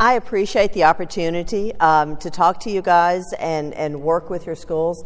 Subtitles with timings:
[0.00, 4.54] I appreciate the opportunity um, to talk to you guys and, and work with your
[4.54, 5.04] schools.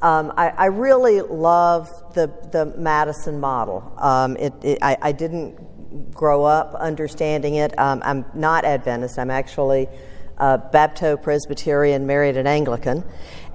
[0.00, 3.94] Um, I, I, really love the, the Madison model.
[3.98, 7.78] Um, it, it, I, I, didn't grow up understanding it.
[7.78, 9.86] Um, I'm not Adventist, I'm actually
[10.38, 13.04] uh, Bapto Presbyterian, married an Anglican.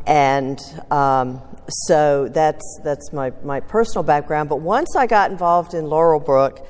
[0.06, 0.58] And
[0.90, 4.48] um, so that's, that's my, my personal background.
[4.48, 6.66] But once I got involved in Laurelbrook,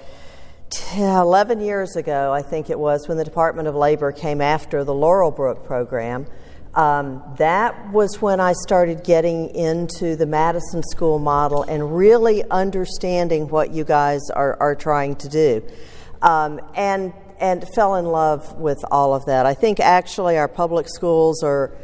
[0.95, 4.93] 11 years ago, I think it was, when the Department of Labor came after the
[4.93, 6.27] Laurelbrook program,
[6.75, 13.47] um, that was when I started getting into the Madison School model and really understanding
[13.47, 15.63] what you guys are, are trying to do.
[16.21, 19.45] Um, and, and fell in love with all of that.
[19.45, 21.75] I think actually our public schools are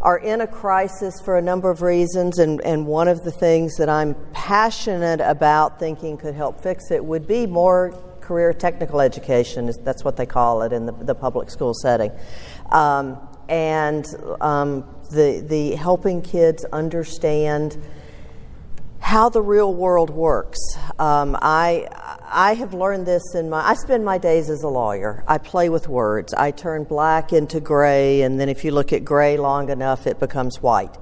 [0.00, 3.76] are in a crisis for a number of reasons, and, and one of the things
[3.76, 9.70] that I'm passionate about thinking could help fix it would be more career technical education.
[9.84, 12.10] That's what they call it in the, the public school setting.
[12.70, 14.06] Um, and
[14.40, 17.76] um, the, the helping kids understand
[18.98, 20.58] how the real world works.
[20.98, 21.86] Um, I,
[22.22, 25.22] I have learned this in my, I spend my days as a lawyer.
[25.28, 26.32] I play with words.
[26.32, 30.18] I turn black into gray, and then if you look at gray long enough, it
[30.18, 30.96] becomes white.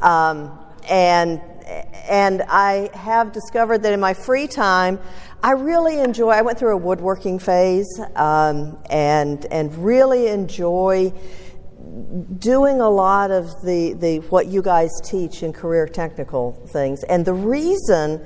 [0.00, 0.56] Um,
[0.88, 4.98] and, and I have discovered that in my free time,
[5.42, 11.12] I really enjoy, I went through a woodworking phase um, and, and really enjoy
[12.38, 17.02] doing a lot of the, the what you guys teach in career technical things.
[17.04, 18.24] And the reason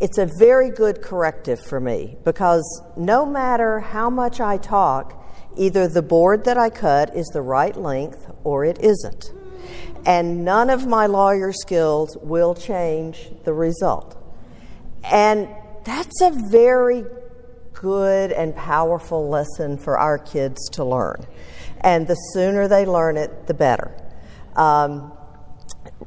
[0.00, 5.24] it's a very good corrective for me because no matter how much I talk,
[5.56, 9.32] either the board that I cut is the right length or it isn't.
[10.06, 14.16] And none of my lawyer skills will change the result.
[15.04, 15.48] And
[15.84, 17.04] that's a very
[17.74, 21.26] good and powerful lesson for our kids to learn
[21.80, 23.94] and the sooner they learn it, the better.
[24.56, 25.12] Um,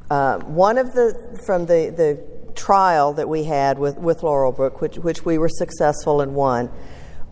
[0.10, 4.98] uh, one of the from the, the trial that we had with, with Laurelbrook, which,
[4.98, 6.70] which we were successful in one,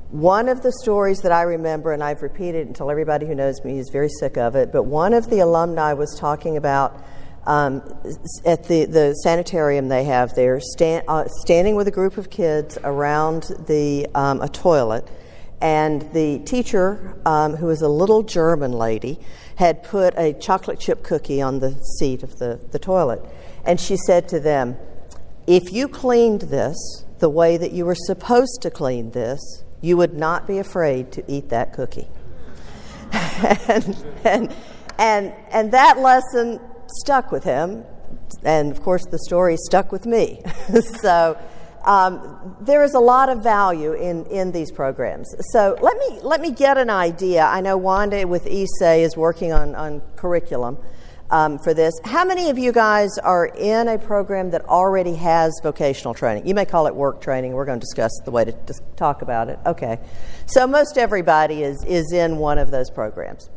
[0.09, 3.77] one of the stories that I remember, and I've repeated until everybody who knows me
[3.77, 7.03] is very sick of it, but one of the alumni was talking about
[7.45, 7.81] um,
[8.45, 12.77] at the, the sanitarium they have there, stand, uh, standing with a group of kids
[12.83, 15.07] around the, um, a toilet
[15.61, 19.19] and the teacher, um, who was a little German lady,
[19.55, 23.21] had put a chocolate chip cookie on the seat of the, the toilet.
[23.65, 24.77] And she said to them,
[25.47, 26.77] If you cleaned this
[27.19, 31.23] the way that you were supposed to clean this, you would not be afraid to
[31.31, 32.07] eat that cookie.
[33.67, 34.55] and, and,
[34.97, 37.83] and, and that lesson stuck with him.
[38.43, 40.41] And of course, the story stuck with me.
[41.01, 41.37] so,
[41.85, 45.33] um, there is a lot of value in, in these programs.
[45.51, 47.43] So let me, let me get an idea.
[47.43, 50.77] I know Wanda with ESAE is working on, on curriculum
[51.29, 51.93] um, for this.
[52.03, 56.47] How many of you guys are in a program that already has vocational training?
[56.47, 57.53] You may call it work training.
[57.53, 58.55] We're going to discuss the way to,
[58.95, 59.59] talk about it.
[59.65, 59.99] Okay.
[60.47, 63.49] So most everybody is, is in one of those programs.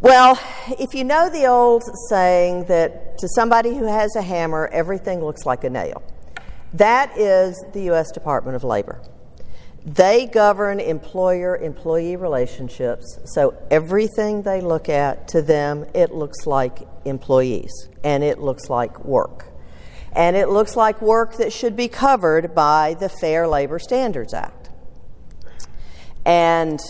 [0.00, 0.38] Well,
[0.78, 5.46] if you know the old saying that to somebody who has a hammer, everything looks
[5.46, 6.02] like a nail.
[6.74, 8.10] That is the U.S.
[8.10, 9.00] Department of Labor.
[9.84, 16.88] They govern employer employee relationships, so everything they look at to them, it looks like
[17.04, 17.70] employees
[18.02, 19.46] and it looks like work.
[20.12, 24.70] And it looks like work that should be covered by the Fair Labor Standards Act.
[26.24, 26.80] And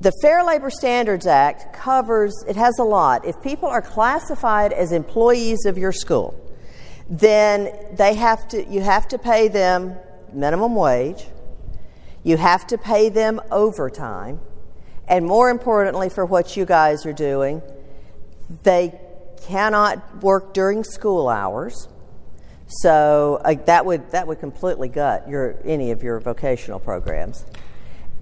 [0.00, 3.24] the Fair Labor Standards Act covers, it has a lot.
[3.24, 6.34] If people are classified as employees of your school,
[7.08, 9.96] then they have to, you have to pay them
[10.34, 11.26] minimum wage,
[12.22, 14.40] you have to pay them overtime,
[15.06, 17.62] and more importantly, for what you guys are doing,
[18.62, 18.98] they
[19.42, 21.88] cannot work during school hours.
[22.66, 27.44] So uh, that would that would completely gut your any of your vocational programs.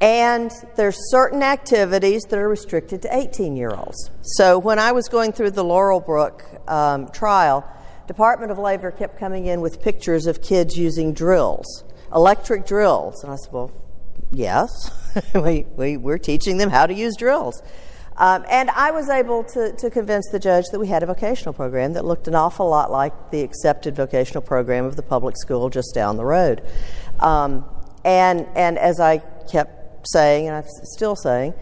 [0.01, 4.11] And there's certain activities that are restricted to 18 year olds.
[4.23, 7.65] So when I was going through the Laurelbrook um, trial,
[8.09, 13.23] Department of Labor kept coming in with pictures of kids using drills, electric drills.
[13.23, 13.71] And I said, well,
[14.31, 14.71] yes,
[15.35, 17.63] we, we, we're teaching them how to use drills.
[18.17, 21.55] Um, and I was able to, to convince the judge that we had a vocational
[21.55, 25.71] program that looked an awful lot like the accepted vocational program of the public school
[25.71, 26.63] just down the road.
[27.21, 27.65] Um,
[28.05, 29.19] and, and as I
[29.51, 31.55] kept saying, and I'm still saying,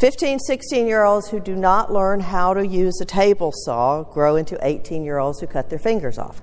[0.00, 4.36] 15, 16 year olds who do not learn how to use a table saw grow
[4.36, 6.42] into 18 year olds who cut their fingers off.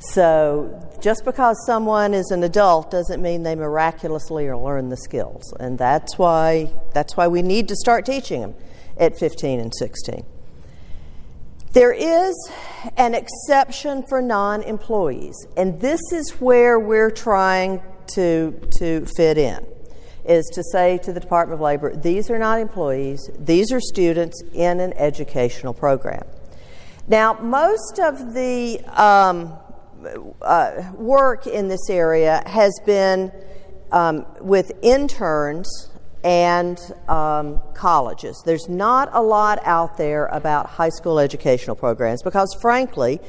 [0.00, 5.76] So just because someone is an adult doesn't mean they miraculously learn the skills, and
[5.76, 8.54] that's why that's why we need to start teaching them
[8.96, 10.24] at 15 and 16.
[11.72, 12.34] There is
[12.96, 17.82] an exception for non-employees, and this is where we're trying
[18.14, 19.66] to to fit in.
[20.24, 24.42] Is to say to the Department of Labor, these are not employees, these are students
[24.52, 26.22] in an educational program.
[27.08, 29.58] Now, most of the um,
[30.42, 33.32] uh, work in this area has been
[33.92, 35.90] um, with interns
[36.24, 36.78] and
[37.08, 38.42] um, colleges.
[38.44, 43.20] There's not a lot out there about high school educational programs because, frankly,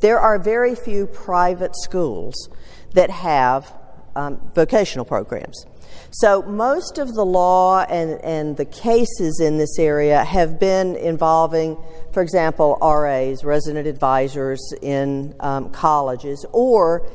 [0.00, 2.48] there are very few private schools
[2.94, 3.74] that have
[4.16, 5.66] um, vocational programs.
[6.10, 11.76] So, most of the law and, and the cases in this area have been involving,
[12.12, 17.06] for example, RAs, resident advisors in um, colleges, or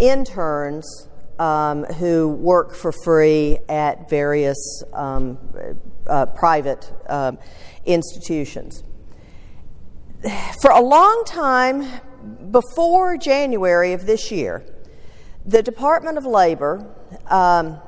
[0.00, 1.08] interns
[1.38, 5.38] um, who work for free at various um,
[6.08, 7.38] uh, private um,
[7.86, 8.82] institutions.
[10.60, 11.88] For a long time,
[12.50, 14.64] before January of this year,
[15.46, 16.94] the Department of Labor
[17.28, 17.80] um,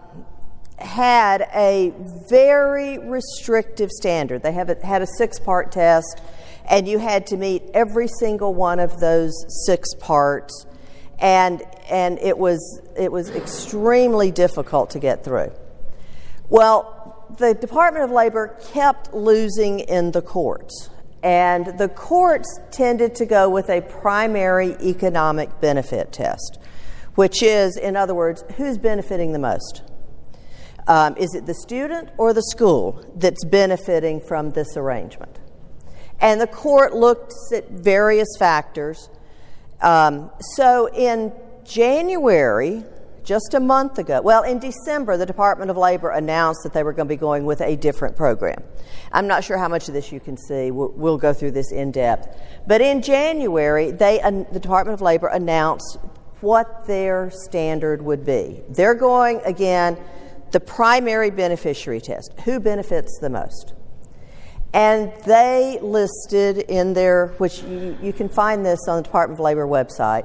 [0.82, 1.92] had a
[2.28, 4.42] very restrictive standard.
[4.42, 6.20] They have had a six part test,
[6.68, 9.32] and you had to meet every single one of those
[9.66, 10.66] six parts,
[11.18, 15.52] and, and it, was, it was extremely difficult to get through.
[16.48, 20.90] Well, the Department of Labor kept losing in the courts,
[21.22, 26.58] and the courts tended to go with a primary economic benefit test,
[27.14, 29.82] which is, in other words, who's benefiting the most?
[30.86, 35.38] Um, is it the student or the school that's benefiting from this arrangement?
[36.20, 39.10] And the court looked at various factors.
[39.80, 41.32] Um, so in
[41.64, 42.84] January,
[43.24, 46.92] just a month ago, well, in December, the Department of Labor announced that they were
[46.92, 48.62] going to be going with a different program.
[49.12, 50.70] I'm not sure how much of this you can see.
[50.70, 52.40] We'll, we'll go through this in depth.
[52.66, 55.98] But in January, they, the Department of Labor announced
[56.40, 58.62] what their standard would be.
[58.68, 59.96] They're going, again,
[60.52, 63.74] the primary beneficiary test who benefits the most?
[64.74, 69.44] And they listed in their, which you, you, can find this on the Department of
[69.44, 70.24] Labor website,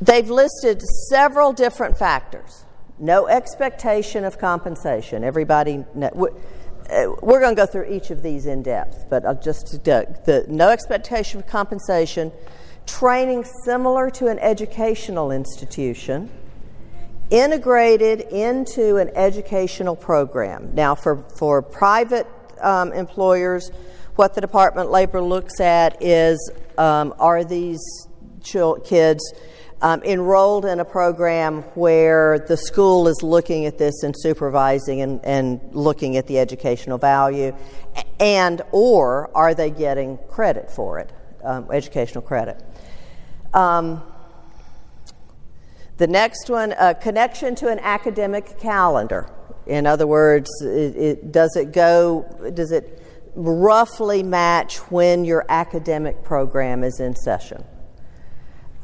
[0.00, 2.64] they've listed several different factors.
[2.98, 5.22] No expectation of compensation.
[5.22, 6.10] Everybody, uh,
[7.22, 10.70] we're going to go through each of these in depth, but I'll just the no
[10.70, 12.32] expectation of compensation,
[12.84, 16.30] training similar to an educational institution
[17.30, 20.74] integrated into an educational program.
[20.74, 22.26] Now, for, for private
[22.60, 23.70] um, employers,
[24.14, 27.80] what the Department of Labor looks at is um, are these
[28.84, 29.34] kids
[29.82, 35.24] um, enrolled in a program where the school is looking at this and supervising and,
[35.24, 37.54] and looking at the educational value,
[38.18, 41.12] and or are they getting credit for it,
[41.44, 42.62] um, educational credit?
[45.98, 49.30] The next one, a connection to an academic calendar.
[49.66, 53.02] In other words, it, it, does it go, does it
[53.34, 57.64] roughly match when your academic program is in session?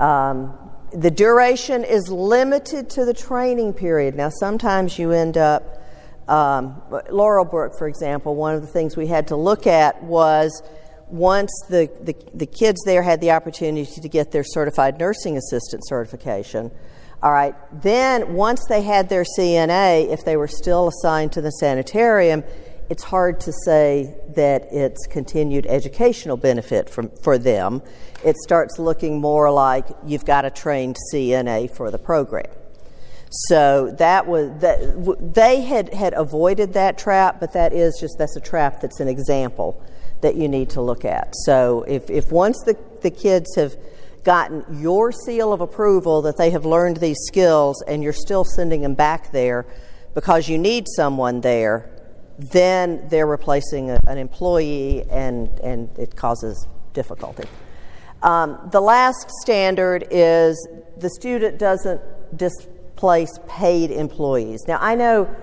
[0.01, 0.59] Um,
[0.93, 4.15] the duration is limited to the training period.
[4.15, 5.83] Now, sometimes you end up,
[6.29, 10.63] um, Laurelbrook, for example, one of the things we had to look at was
[11.09, 15.87] once the, the, the kids there had the opportunity to get their certified nursing assistant
[15.87, 16.71] certification,
[17.23, 21.51] all right, then once they had their CNA, if they were still assigned to the
[21.51, 22.43] sanitarium,
[22.91, 27.81] it's hard to say that it's continued educational benefit from, for them.
[28.25, 32.51] It starts looking more like you've got a trained CNA for the program.
[33.49, 38.37] So that was that they had, had avoided that trap, but that is just that's
[38.37, 39.83] a trap that's an example
[40.21, 41.33] that you need to look at.
[41.45, 43.75] So if, if once the, the kids have
[44.25, 48.83] gotten your seal of approval that they have learned these skills and you're still sending
[48.83, 49.67] them back there
[50.15, 51.91] because you need someone there,
[52.39, 57.45] then they're replacing a, an employee and, and it causes difficulty.
[58.23, 62.01] Um, the last standard is the student doesn't
[62.37, 64.65] displace paid employees.
[64.69, 65.35] Now, I know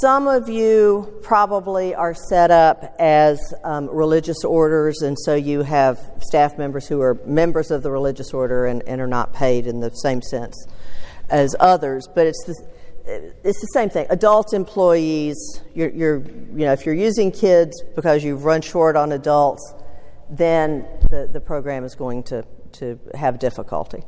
[0.00, 5.98] some of you probably are set up as um, religious orders, and so you have
[6.20, 9.80] staff members who are members of the religious order and, and are not paid in
[9.80, 10.66] the same sense
[11.30, 12.06] as others.
[12.14, 14.06] But it's the, it's the same thing.
[14.10, 15.36] Adult employees,
[15.74, 19.74] you're, you're, you know, if you're using kids because you've run short on adults,
[20.30, 24.04] then the, the program is going to, to have difficulty.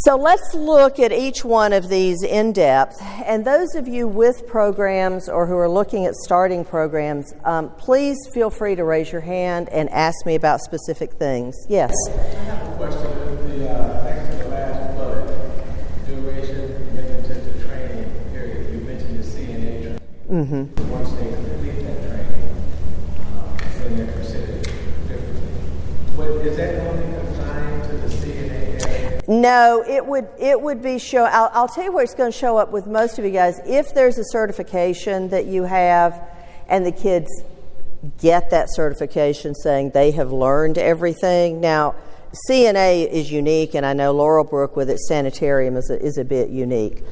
[0.00, 3.00] So let's look at each one of these in depth.
[3.24, 8.18] And those of you with programs or who are looking at starting programs, um, please
[8.34, 11.56] feel free to raise your hand and ask me about specific things.
[11.68, 11.94] Yes?
[12.08, 13.58] I have a question.
[13.58, 18.74] The, uh, thanks to the last bullet, duration, commitment to the training period.
[18.74, 20.00] You mentioned the CNA training.
[20.30, 20.90] Mm-hmm.
[20.90, 22.50] Once they complete that training,
[23.32, 24.62] um, then they're considered
[25.08, 25.48] differently.
[26.16, 29.15] What, is that only confined to the CNA area?
[29.28, 31.24] No, it would it would be show.
[31.24, 33.60] I'll, I'll tell you where it's going to show up with most of you guys.
[33.66, 36.22] If there's a certification that you have,
[36.68, 37.28] and the kids
[38.20, 41.60] get that certification saying they have learned everything.
[41.60, 41.94] Now,
[42.48, 46.50] CNA is unique, and I know Laurelbrook with its sanitarium is a, is a bit
[46.50, 47.02] unique.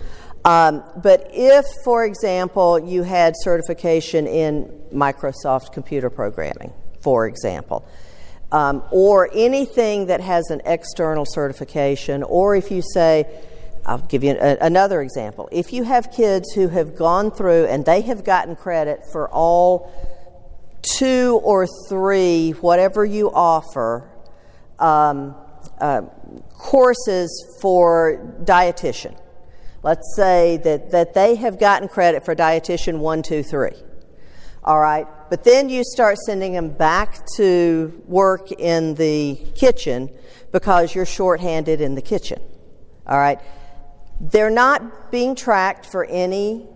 [0.45, 7.87] Um, but if, for example, you had certification in Microsoft computer programming, for example,
[8.55, 13.27] um, or anything that has an external certification, or if you say,
[13.85, 15.49] I'll give you a, another example.
[15.51, 19.91] If you have kids who have gone through and they have gotten credit for all
[20.83, 24.09] two or three, whatever you offer,
[24.79, 25.35] um,
[25.81, 26.03] uh,
[26.53, 29.19] courses for dietitian.
[29.83, 33.75] Let's say that, that they have gotten credit for dietitian one, two, three.
[34.63, 40.09] All right, but then you start sending them back to work in the kitchen
[40.53, 42.41] because you're shorthanded in the kitchen.
[43.05, 43.41] All right,
[44.21, 46.69] they're not being tracked for any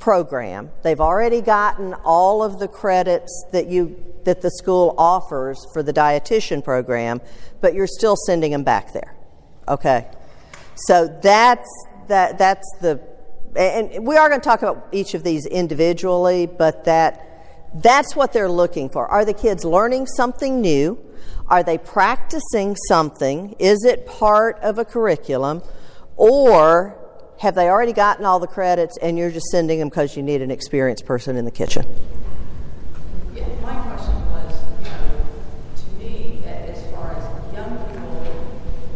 [0.00, 0.70] program.
[0.82, 5.92] They've already gotten all of the credits that you that the school offers for the
[5.92, 7.20] dietitian program,
[7.60, 9.14] but you're still sending them back there.
[9.68, 10.08] Okay.
[10.74, 11.68] So that's
[12.08, 13.00] that that's the
[13.54, 17.28] and we are going to talk about each of these individually, but that
[17.74, 19.06] that's what they're looking for.
[19.06, 20.98] Are the kids learning something new?
[21.48, 23.54] Are they practicing something?
[23.58, 25.62] Is it part of a curriculum?
[26.16, 26.96] Or
[27.40, 30.42] have they already gotten all the credits and you're just sending them because you need
[30.42, 31.84] an experienced person in the kitchen?
[33.34, 35.26] Yeah, my question was, you know,
[35.76, 37.24] to me, a- as far as
[37.54, 38.22] young people,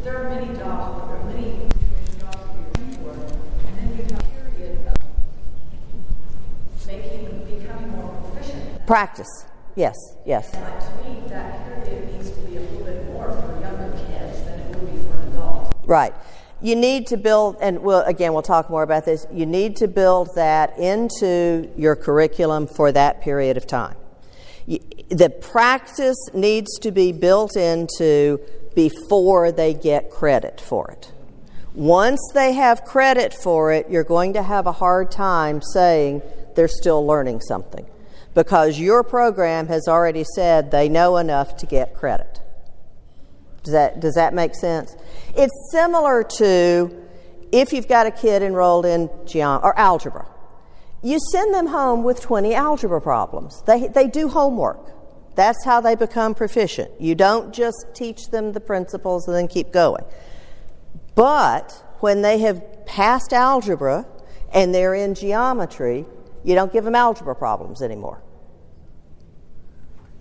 [0.02, 1.52] there are many jobs, there are many
[2.20, 3.12] jobs that you're looking for,
[3.66, 4.96] and then you have a period of
[6.86, 7.24] making,
[7.58, 8.73] becoming more proficient.
[8.86, 9.46] Practice.
[9.76, 10.52] Yes, yes.
[10.52, 13.90] And like, to me, that period needs to be a little bit more for younger
[14.08, 15.74] kids than it would be for an adult.
[15.86, 16.14] Right.
[16.60, 19.26] You need to build, and we'll, again, we'll talk more about this.
[19.32, 23.96] You need to build that into your curriculum for that period of time.
[24.66, 28.38] You, the practice needs to be built into
[28.74, 31.10] before they get credit for it.
[31.74, 36.22] Once they have credit for it, you're going to have a hard time saying
[36.54, 37.86] they're still learning something
[38.34, 42.40] because your program has already said they know enough to get credit.
[43.62, 44.94] Does that, does that make sense?
[45.36, 47.02] It's similar to
[47.50, 50.26] if you've got a kid enrolled in geom- or algebra.
[51.02, 53.62] You send them home with 20 algebra problems.
[53.66, 54.90] They, they do homework.
[55.34, 56.90] That's how they become proficient.
[57.00, 60.04] You don't just teach them the principles and then keep going.
[61.14, 64.06] But when they have passed algebra
[64.52, 66.06] and they're in geometry,
[66.44, 68.20] you don't give them algebra problems anymore.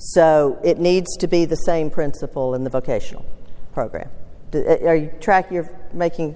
[0.05, 3.25] So it needs to be the same principle in the vocational
[3.71, 4.09] program.
[4.53, 5.49] Uh, Are you track?
[5.49, 6.35] You're making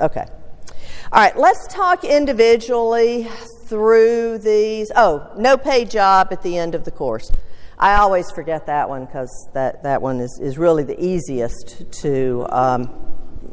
[0.00, 0.24] okay.
[1.12, 1.36] All right.
[1.36, 3.28] Let's talk individually
[3.66, 4.90] through these.
[4.96, 7.30] Oh, no paid job at the end of the course.
[7.78, 12.46] I always forget that one because that, that one is, is really the easiest to,
[12.48, 12.82] um,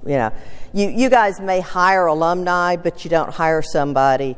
[0.05, 0.31] you know,
[0.71, 4.37] you, you guys may hire alumni, but you don't hire somebody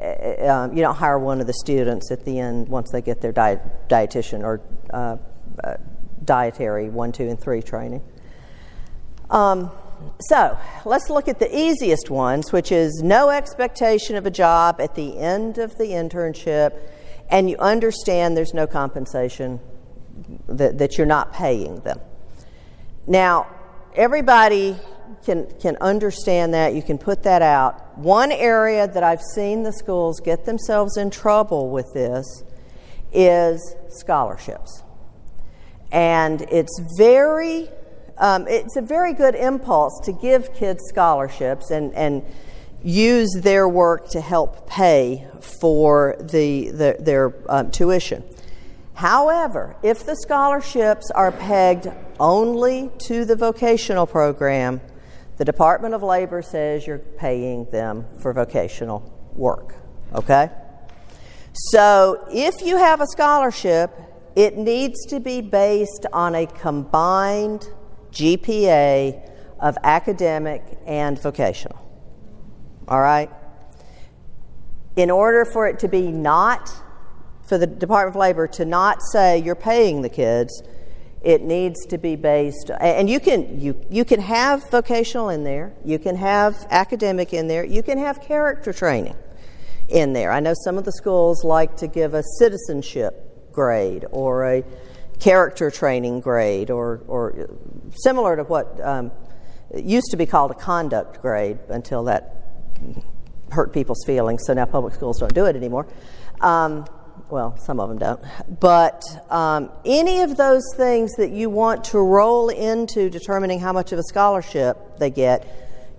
[0.00, 3.32] um, you don't hire one of the students at the end once they get their
[3.32, 4.60] diet, dietitian or
[4.92, 5.16] uh,
[5.62, 5.74] uh,
[6.24, 8.02] dietary one, two, and three training.
[9.28, 9.70] Um,
[10.20, 14.94] so let's look at the easiest ones, which is no expectation of a job at
[14.94, 16.78] the end of the internship,
[17.30, 19.60] and you understand there's no compensation,
[20.48, 22.00] that, that you're not paying them.
[23.06, 23.46] Now,
[23.94, 24.76] everybody
[25.24, 26.74] can, can understand that.
[26.74, 27.98] You can put that out.
[27.98, 32.44] One area that I've seen the schools get themselves in trouble with this
[33.12, 34.82] is scholarships.
[35.92, 37.68] And it's very,
[38.18, 42.24] um, it's a very good impulse to give kids scholarships and, and
[42.82, 45.26] use their work to help pay
[45.60, 48.22] for the, the their um, tuition.
[48.94, 54.80] However, if the scholarships are pegged only to the vocational program,
[55.40, 59.74] the Department of Labor says you're paying them for vocational work.
[60.12, 60.50] Okay?
[61.54, 63.90] So if you have a scholarship,
[64.36, 67.70] it needs to be based on a combined
[68.12, 71.78] GPA of academic and vocational.
[72.86, 73.30] All right?
[74.96, 76.70] In order for it to be not,
[77.46, 80.62] for the Department of Labor to not say you're paying the kids,
[81.22, 85.72] it needs to be based and you can you, you can have vocational in there
[85.84, 89.14] you can have academic in there you can have character training
[89.90, 90.30] in there.
[90.32, 94.64] I know some of the schools like to give a citizenship grade or a
[95.18, 97.50] character training grade or, or
[98.02, 99.10] similar to what um,
[99.74, 102.36] used to be called a conduct grade until that
[103.50, 105.86] hurt people's feelings so now public schools don't do it anymore.
[106.40, 106.86] Um,
[107.30, 108.20] well, some of them don't.
[108.60, 113.92] But um, any of those things that you want to roll into determining how much
[113.92, 115.46] of a scholarship they get,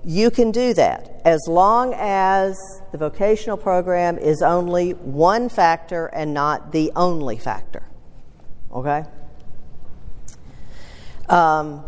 [0.03, 2.57] you can do that as long as
[2.91, 7.83] the vocational program is only one factor and not the only factor.
[8.73, 9.03] Okay?
[11.29, 11.83] Um,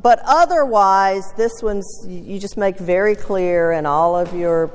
[0.00, 4.68] but otherwise, this one's, you just make very clear in all of your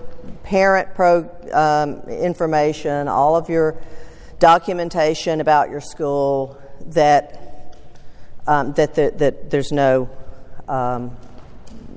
[0.43, 3.77] parent pro, um, information, all of your
[4.43, 7.77] documentation about your school that
[8.45, 10.09] um, that, the, that there's no
[10.67, 11.15] um,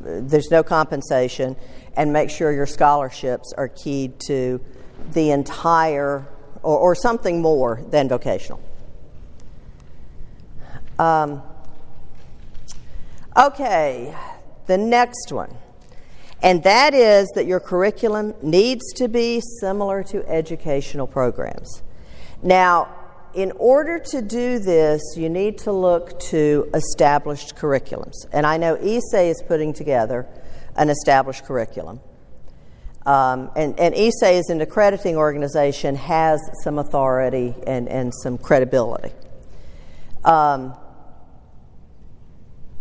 [0.00, 1.56] there's no compensation,
[1.96, 4.60] and make sure your scholarships are keyed to
[5.12, 6.24] the entire
[6.62, 8.60] or, or something more than vocational.
[11.00, 11.42] Um,
[13.36, 14.16] okay,
[14.68, 15.52] the next one.
[16.42, 21.82] And that is that your curriculum needs to be similar to educational programs.
[22.42, 22.94] Now,
[23.34, 28.14] in order to do this, you need to look to established curriculums.
[28.32, 30.26] And I know ISE is putting together
[30.76, 32.00] an established curriculum.
[33.04, 39.12] Um, and, and as an accrediting organization has some authority and, and some credibility.
[40.24, 40.74] Um,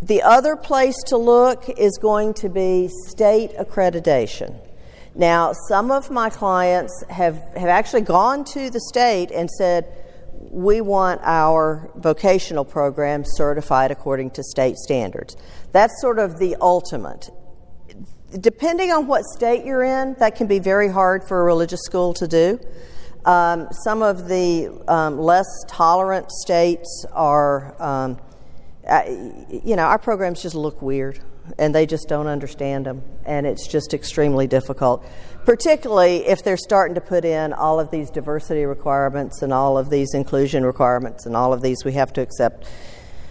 [0.01, 4.55] the other place to look is going to be state accreditation.
[5.15, 9.87] Now, some of my clients have, have actually gone to the state and said,
[10.51, 15.37] we want our vocational program certified according to state standards.
[15.71, 17.29] That's sort of the ultimate.
[18.41, 22.13] Depending on what state you're in, that can be very hard for a religious school
[22.15, 22.59] to do.
[23.23, 28.19] Um, some of the um, less tolerant states are, um,
[28.85, 31.21] uh, you know, our programs just look weird
[31.57, 35.05] and they just don't understand them, and it's just extremely difficult.
[35.45, 39.89] Particularly if they're starting to put in all of these diversity requirements and all of
[39.89, 42.67] these inclusion requirements and all of these, we have to accept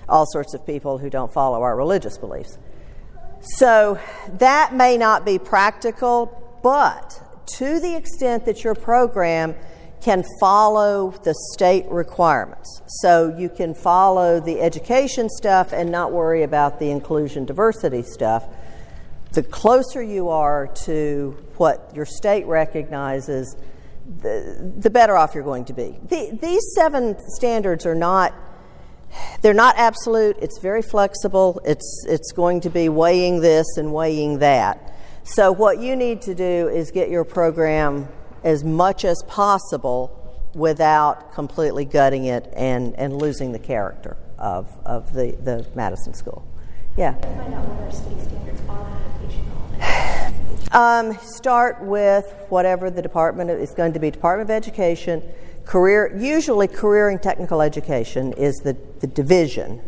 [0.09, 2.59] all sorts of people who don't follow our religious beliefs.
[3.41, 3.99] So
[4.39, 7.21] that may not be practical, but
[7.57, 9.55] to the extent that your program
[10.05, 12.83] can follow the state requirements.
[13.01, 18.45] So you can follow the education stuff and not worry about the inclusion diversity stuff.
[19.33, 23.57] The closer you are to what your state recognizes,
[24.21, 25.99] the, the better off you're going to be.
[26.07, 28.35] The, these seven standards are not
[29.43, 30.37] they're not absolute.
[30.43, 31.61] It's very flexible.
[31.65, 34.93] It's it's going to be weighing this and weighing that.
[35.23, 38.09] So what you need to do is get your program
[38.45, 40.21] as much as possible
[40.55, 46.47] without completely gutting it and, and losing the character of, of the, the Madison School.
[46.97, 47.15] Yeah.
[47.15, 49.05] Find out what our state standards are
[50.75, 55.23] um, start with whatever the department is going to be Department of Education.
[55.65, 59.81] Career, usually career and technical education is the, the division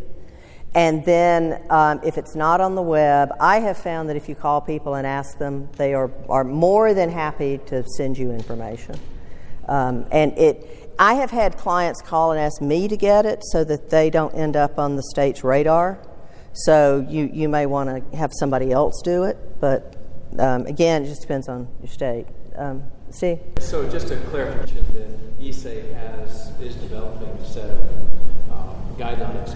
[0.77, 4.35] and then, um, if it's not on the web, I have found that if you
[4.35, 8.93] call people and ask them, they are, are more than happy to send you information.
[9.67, 13.63] Um, and it, I have had clients call and ask me to get it so
[13.63, 15.97] that they don't end up on the state's radar.
[16.53, 19.95] So you, you may want to have somebody else do it, but
[20.37, 22.27] um, again, it just depends on your state.
[22.55, 22.83] Um?
[23.09, 29.55] So just a clarification, then ISE has, is developing a set of um, guidelines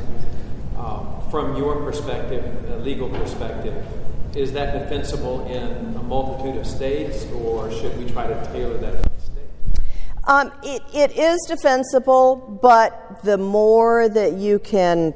[0.82, 2.44] um, from your perspective,
[2.84, 3.86] legal perspective,
[4.36, 9.04] is that defensible in a multitude of states, or should we try to tailor that
[9.04, 9.84] to the state?
[10.24, 15.14] Um, it, it is defensible, but the more that you can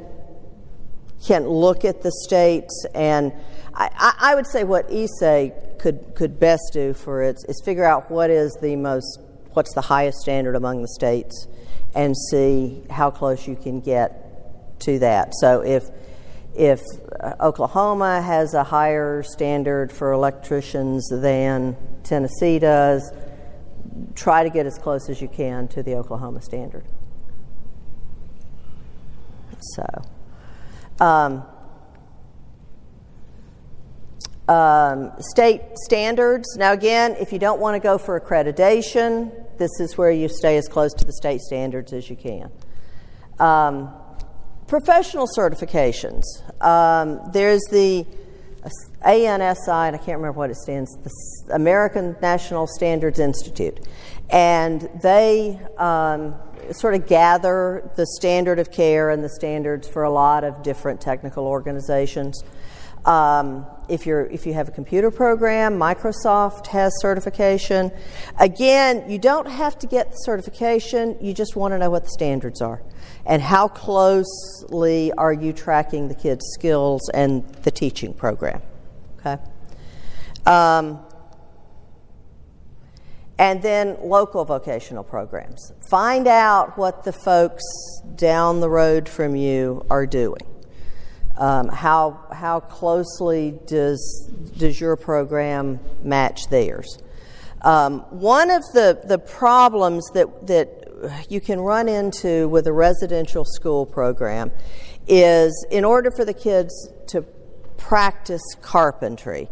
[1.26, 3.34] can look at the states, and
[3.74, 8.12] I, I would say what ISE could could best do for it is figure out
[8.12, 9.20] what is the most
[9.54, 11.48] what's the highest standard among the states,
[11.96, 14.25] and see how close you can get
[14.80, 15.34] to that.
[15.36, 15.84] So if
[16.56, 16.82] if
[17.20, 23.12] uh, Oklahoma has a higher standard for electricians than Tennessee does,
[24.16, 26.86] try to get as close as you can to the Oklahoma standard.
[29.60, 29.86] So,
[31.00, 31.44] um,
[34.48, 36.56] Um, state standards.
[36.56, 40.56] Now, again, if you don't want to go for accreditation, this is where you stay
[40.58, 42.52] as close to the state standards as you can.
[43.40, 43.92] Um,
[44.68, 46.24] professional certifications.
[46.62, 48.06] Um, there's the
[49.06, 53.80] ANSI, and I can't remember what it stands, the American National Standards Institute.
[54.30, 56.36] And they um,
[56.72, 61.00] sort of gather the standard of care and the standards for a lot of different
[61.00, 62.44] technical organizations.
[63.06, 67.92] Um, if, you're, if you have a computer program, Microsoft has certification.
[68.40, 72.10] Again, you don't have to get the certification, you just want to know what the
[72.10, 72.82] standards are
[73.26, 78.62] and how closely are you tracking the kids' skills and the teaching program.
[79.20, 79.42] Okay?
[80.46, 81.00] Um,
[83.38, 85.72] and then local vocational programs.
[85.90, 87.64] Find out what the folks
[88.16, 90.46] down the road from you are doing.
[91.38, 96.98] Um, how, how closely does, does your program match theirs?
[97.62, 100.85] Um, one of the, the problems that, that
[101.30, 104.52] you can run into with a residential school program
[105.08, 107.22] is in order for the kids to
[107.78, 109.50] practice carpentry,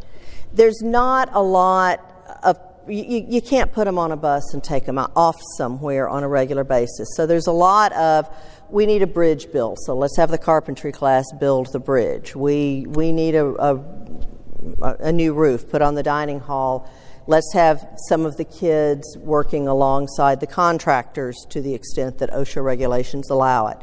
[0.53, 1.99] there's not a lot
[2.43, 6.23] of you, you can't put them on a bus and take them off somewhere on
[6.23, 7.07] a regular basis.
[7.15, 8.29] So there's a lot of
[8.69, 12.35] we need a bridge built, so let's have the carpentry class build the bridge.
[12.35, 16.89] We we need a, a, a new roof put on the dining hall.
[17.25, 22.63] Let's have some of the kids working alongside the contractors to the extent that OSHA
[22.63, 23.77] regulations allow it.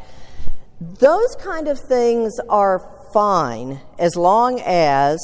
[0.80, 2.80] Those kind of things are
[3.12, 5.18] fine as long as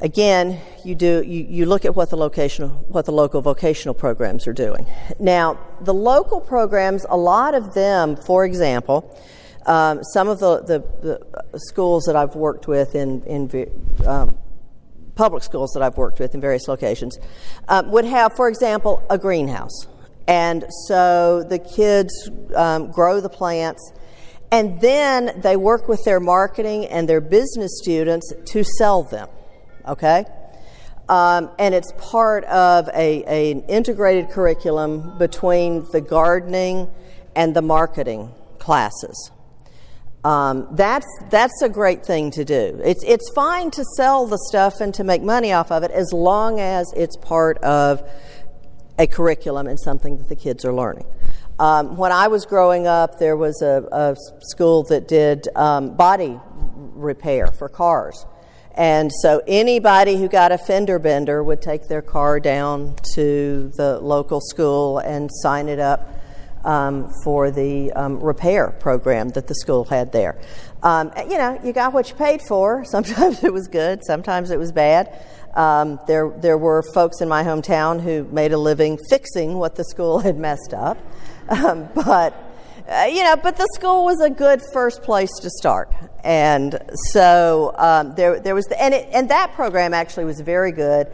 [0.00, 4.46] again you do you, you look at what the locational what the local vocational programs
[4.46, 4.86] are doing
[5.18, 9.16] now the local programs a lot of them for example
[9.66, 13.70] um, some of the, the, the, schools that I've worked with in, in
[14.06, 14.36] um,
[15.14, 17.18] public schools that I've worked with in various locations
[17.68, 19.86] um, would have, for example, a greenhouse.
[20.26, 23.92] And so the kids um, grow the plants,
[24.50, 29.28] and then they work with their marketing and their business students to sell them
[29.86, 30.24] okay?
[31.08, 36.90] Um, and it's part of a, a, an integrated curriculum between the gardening
[37.34, 39.30] and the marketing classes.
[40.24, 42.80] Um, that's, that's a great thing to do.
[42.84, 46.12] It's, it's fine to sell the stuff and to make money off of it as
[46.12, 48.08] long as it's part of
[48.98, 51.06] a curriculum and something that the kids are learning.
[51.58, 56.38] Um, when I was growing up, there was a, a school that did um, body
[56.94, 58.24] repair for cars.
[58.74, 63.98] And so anybody who got a fender bender would take their car down to the
[64.00, 66.21] local school and sign it up
[66.64, 70.40] um, for the um, repair program that the school had there.
[70.82, 72.84] Um, you know, you got what you paid for.
[72.90, 75.24] Sometimes it was good, sometimes it was bad.
[75.54, 79.84] Um, there, there were folks in my hometown who made a living fixing what the
[79.84, 80.98] school had messed up.
[81.48, 82.34] Um, but
[82.88, 85.92] uh, you know, but the school was a good first place to start.
[86.24, 86.78] And
[87.12, 91.06] so um, there, there was, the, and, it, and that program actually was very good.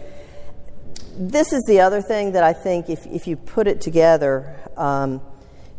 [1.14, 5.20] This is the other thing that I think if, if you put it together um,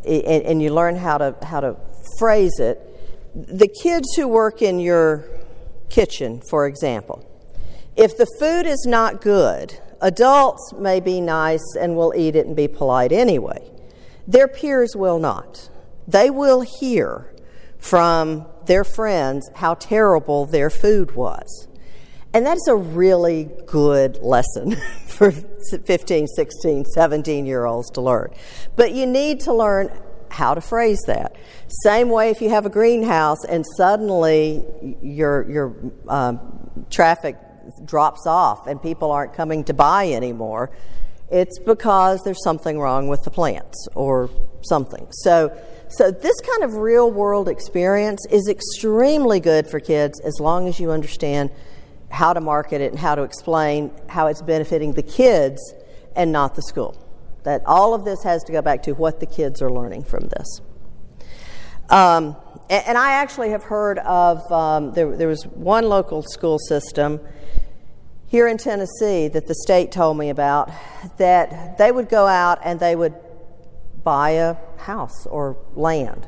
[0.05, 1.75] and, and you learn how to, how to
[2.17, 2.85] phrase it,
[3.35, 5.25] the kids who work in your
[5.89, 7.25] kitchen, for example,
[7.95, 12.55] if the food is not good, adults may be nice and will eat it and
[12.55, 13.69] be polite anyway.
[14.27, 15.69] Their peers will not
[16.09, 17.31] they will hear
[17.77, 21.67] from their friends how terrible their food was.
[22.33, 24.75] And that's a really good lesson
[25.07, 28.31] for 15, 16, 17 year olds to learn.
[28.75, 29.91] But you need to learn
[30.29, 31.35] how to phrase that.
[31.83, 34.63] Same way if you have a greenhouse and suddenly
[35.01, 35.75] your, your
[36.07, 37.35] um, traffic
[37.85, 40.69] drops off and people aren't coming to buy anymore,
[41.31, 44.29] it's because there's something wrong with the plants or
[44.61, 45.07] something.
[45.11, 45.55] So
[45.91, 50.79] so, this kind of real world experience is extremely good for kids as long as
[50.79, 51.49] you understand
[52.09, 55.73] how to market it and how to explain how it's benefiting the kids
[56.15, 56.95] and not the school.
[57.43, 60.27] That all of this has to go back to what the kids are learning from
[60.27, 60.61] this.
[61.89, 62.35] Um,
[62.69, 67.19] and, and, I actually have heard of, um, there, there was one local school system
[68.27, 70.69] here in Tennessee that the state told me about
[71.17, 73.15] that they would go out and they would
[74.03, 76.27] buy a house or land.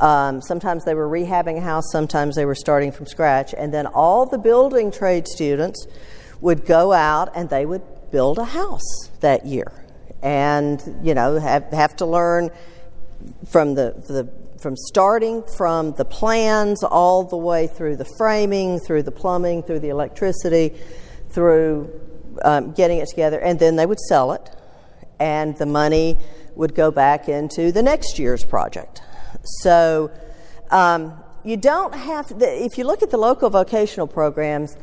[0.00, 3.86] Um, sometimes they were rehabbing a house, sometimes they were starting from scratch, and then
[3.86, 5.86] all the building trade students
[6.40, 9.72] would go out and they would build a house that year,
[10.22, 12.50] and you know have have to learn
[13.46, 14.28] from the the
[14.60, 19.80] from starting from the plans all the way through the framing, through the plumbing, through
[19.80, 20.74] the electricity,
[21.30, 21.90] through
[22.42, 24.50] um, getting it together, and then they would sell it,
[25.18, 26.16] and the money
[26.54, 29.00] would go back into the next year's project.
[29.62, 30.10] So
[30.70, 34.76] um, you don't have, to, if you look at the local vocational programs,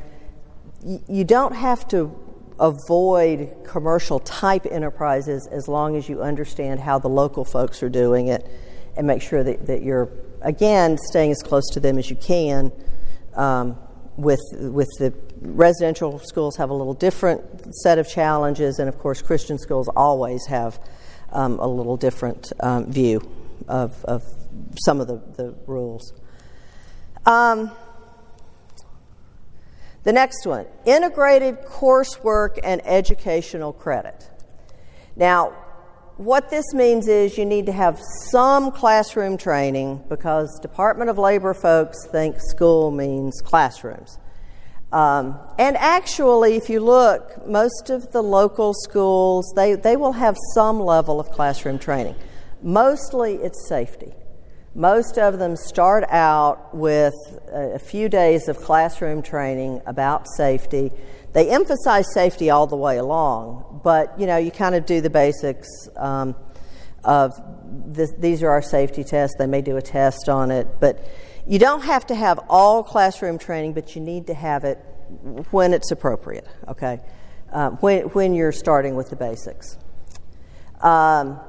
[1.08, 2.14] you, don't have to
[2.60, 8.28] avoid commercial type enterprises as long as you understand how the local folks are doing
[8.28, 8.48] it
[8.96, 10.10] and make sure that, that you're,
[10.42, 12.72] again, staying as close to them as you can.
[13.36, 13.78] Um,
[14.16, 17.42] with, with the residential schools have a little different
[17.82, 20.80] set of challenges, and of course, Christian schools always have
[21.32, 23.28] um, a little different um, view
[23.68, 24.24] of, of
[24.86, 26.14] some of the, the rules.
[27.26, 27.72] Um,
[30.04, 34.30] the next one integrated coursework and educational credit.
[35.16, 35.54] Now,
[36.18, 38.00] what this means is you need to have
[38.30, 44.20] some classroom training because Department of Labor folks think school means classrooms.
[44.92, 50.36] Um, and actually, if you look, most of the local schools, they, they will have
[50.54, 52.16] some level of classroom training.
[52.64, 54.14] Mostly it's safety.
[54.74, 57.14] Most of them start out with
[57.52, 60.92] a few days of classroom training about safety.
[61.34, 65.10] They emphasize safety all the way along, but you know, you kind of do the
[65.10, 66.36] basics um,
[67.04, 67.34] of
[67.86, 69.36] this, these are our safety tests.
[69.38, 71.08] They may do a test on it, but
[71.46, 74.78] you don't have to have all classroom training, but you need to have it
[75.52, 77.02] when it's appropriate, okay?
[77.52, 79.78] Um, when, when you're starting with the basics.
[80.82, 81.40] Um,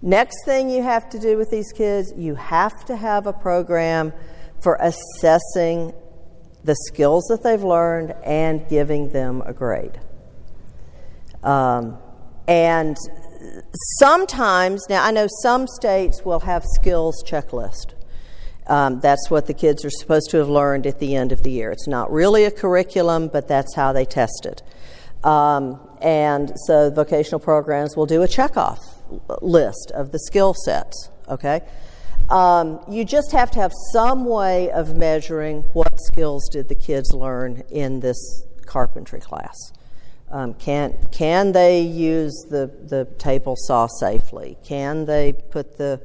[0.00, 4.12] Next thing you have to do with these kids, you have to have a program
[4.60, 5.92] for assessing
[6.62, 9.98] the skills that they've learned and giving them a grade.
[11.42, 11.98] Um,
[12.46, 12.96] and
[13.98, 17.94] sometimes, now I know some states will have skills checklist.
[18.68, 21.50] Um, that's what the kids are supposed to have learned at the end of the
[21.50, 21.72] year.
[21.72, 24.62] It's not really a curriculum, but that's how they test it.
[25.26, 28.97] Um, and so vocational programs will do a checkoff
[29.40, 31.60] list of the skill sets, okay?
[32.28, 37.12] Um, you just have to have some way of measuring what skills did the kids
[37.12, 39.72] learn in this carpentry class.
[40.30, 44.58] Um, can, can they use the, the table saw safely?
[44.62, 46.02] Can they put the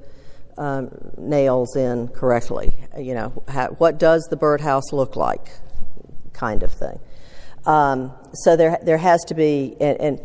[0.58, 2.72] um, nails in correctly?
[2.98, 3.30] You know,
[3.78, 5.50] what does the birdhouse look like?
[6.32, 7.00] Kind of thing.
[7.66, 10.22] Um, so there, there has to be, and, and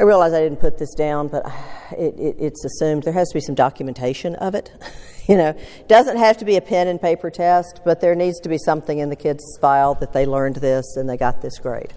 [0.00, 1.44] I realize I didn't put this down, but
[1.92, 4.72] it, it, it's assumed there has to be some documentation of it.
[5.28, 5.54] you know,
[5.88, 8.98] doesn't have to be a pen and paper test, but there needs to be something
[8.98, 11.92] in the kids' file that they learned this and they got this grade.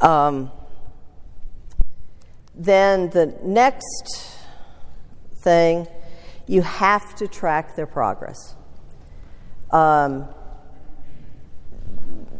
[0.00, 0.50] Um,
[2.56, 4.36] then the next
[5.36, 5.86] thing,
[6.48, 8.56] you have to track their progress.
[9.70, 10.26] Um,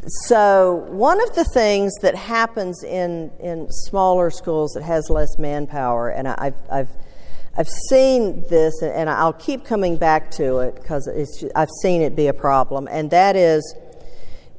[0.06, 6.08] so one of the things that happens in, in smaller schools that has less manpower,
[6.08, 6.90] and I've, I've,
[7.56, 11.08] I've seen this, and I'll keep coming back to it because
[11.54, 13.74] I've seen it be a problem, and that is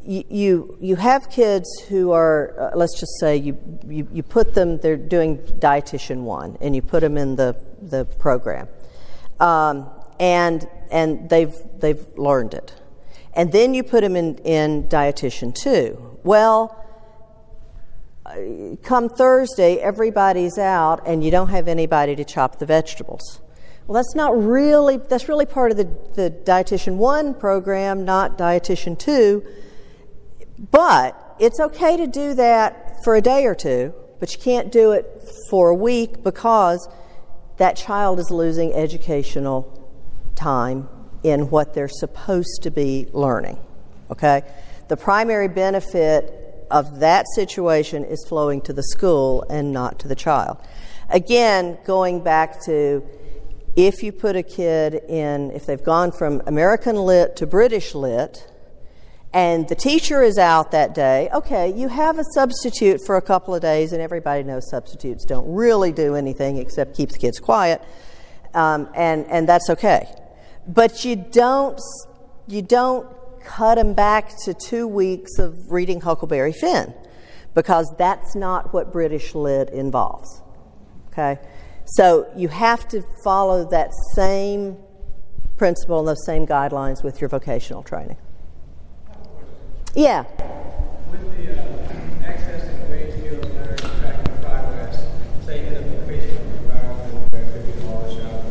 [0.03, 4.53] you, you, you have kids who are, uh, let's just say, you, you, you put
[4.53, 8.67] them, they're doing dietitian one, and you put them in the, the program.
[9.39, 12.75] Um, and, and they've, they've learned it
[13.33, 16.19] and then you put them in, in dietitian two.
[16.23, 16.77] Well,
[18.83, 23.41] come Thursday, everybody's out, and you don't have anybody to chop the vegetables.
[23.87, 28.97] Well, that's not really, that's really part of the, the dietitian one program, not dietitian
[28.97, 29.43] two.
[30.59, 34.91] But it's okay to do that for a day or two, but you can't do
[34.91, 36.87] it for a week because
[37.57, 39.89] that child is losing educational
[40.35, 40.87] time
[41.23, 43.59] in what they're supposed to be learning.
[44.09, 44.43] Okay?
[44.87, 50.15] The primary benefit of that situation is flowing to the school and not to the
[50.15, 50.57] child.
[51.09, 53.03] Again, going back to
[53.75, 58.47] if you put a kid in, if they've gone from American Lit to British Lit,
[59.33, 63.55] and the teacher is out that day, okay, you have a substitute for a couple
[63.55, 67.81] of days, and everybody knows substitutes don't really do anything except keep the kids quiet,
[68.53, 70.07] um, and, and that's okay
[70.67, 71.79] but you don't
[72.47, 73.07] you don't
[73.43, 76.93] cut them back to two weeks of reading Huckleberry Finn
[77.53, 80.41] because that's not what British Lit involves.
[81.11, 81.39] Okay?
[81.85, 84.77] So you have to follow that same
[85.57, 88.17] principle and those same guidelines with your vocational training.
[89.93, 90.23] Yeah.
[90.39, 90.43] Uh,
[91.11, 91.65] With the uh,
[92.23, 95.05] accessing wage skills learning, tracking progress,
[95.45, 98.41] say in a vocational environment where it could be all shop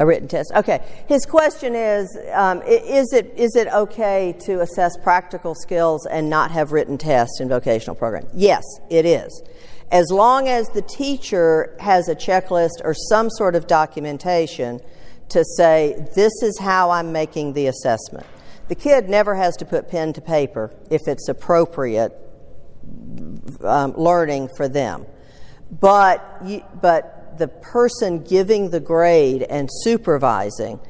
[0.00, 0.52] A written test.
[0.54, 0.82] Okay.
[1.06, 6.50] His question is: um, Is it is it okay to assess practical skills and not
[6.50, 8.30] have written tests in vocational programs?
[8.34, 9.42] Yes, it is.
[9.90, 14.80] As long as the teacher has a checklist or some sort of documentation
[15.30, 18.26] to say this is how I'm making the assessment.
[18.68, 22.12] The kid never has to put pen to paper if it's appropriate
[23.64, 25.06] um, learning for them.
[25.80, 30.80] But, you, but the person giving the grade and supervising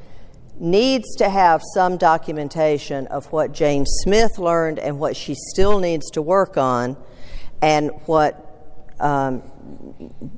[0.59, 6.11] needs to have some documentation of what Jane Smith learned and what she still needs
[6.11, 6.95] to work on,
[7.61, 9.41] and what um,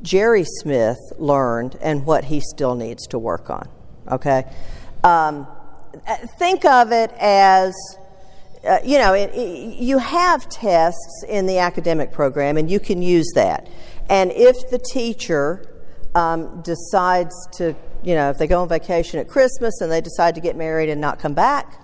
[0.02, 3.68] Jerry Smith learned and what he still needs to work on.
[4.10, 4.46] Okay?
[5.04, 5.48] Um,
[6.40, 7.74] think of it as
[8.66, 13.02] uh, you know, it, it, you have tests in the academic program, and you can
[13.02, 13.68] use that.
[14.10, 15.73] And if the teacher
[16.16, 20.36] um, decides to, you know, if they go on vacation at Christmas and they decide
[20.36, 21.80] to get married and not come back,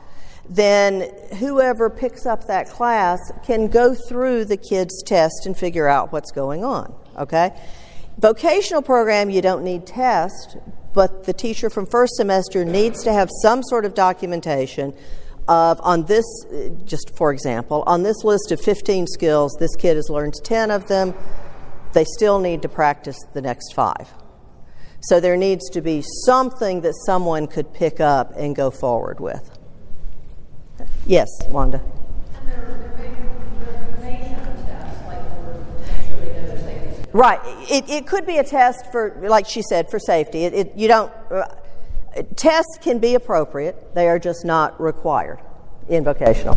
[0.49, 6.11] then whoever picks up that class can go through the kids' test and figure out
[6.11, 6.93] what's going on.
[7.17, 7.53] Okay?
[8.17, 10.57] Vocational program, you don't need tests,
[10.93, 14.93] but the teacher from first semester needs to have some sort of documentation
[15.47, 16.25] of on this
[16.85, 20.87] just for example on this list of 15 skills this kid has learned 10 of
[20.87, 21.13] them
[21.93, 24.13] they still need to practice the next five
[25.01, 29.57] so there needs to be something that someone could pick up and go forward with.
[31.05, 31.81] Yes wanda.
[32.35, 33.09] And there, there may,
[33.65, 37.09] there may have a test, like for, make sure they know their safety.
[37.13, 37.39] right.
[37.69, 40.45] It, it could be a test for like she said for safety.
[40.45, 41.45] It, it, you don't uh,
[42.35, 43.95] tests can be appropriate.
[43.95, 45.39] They are just not required.
[45.88, 46.53] In vocational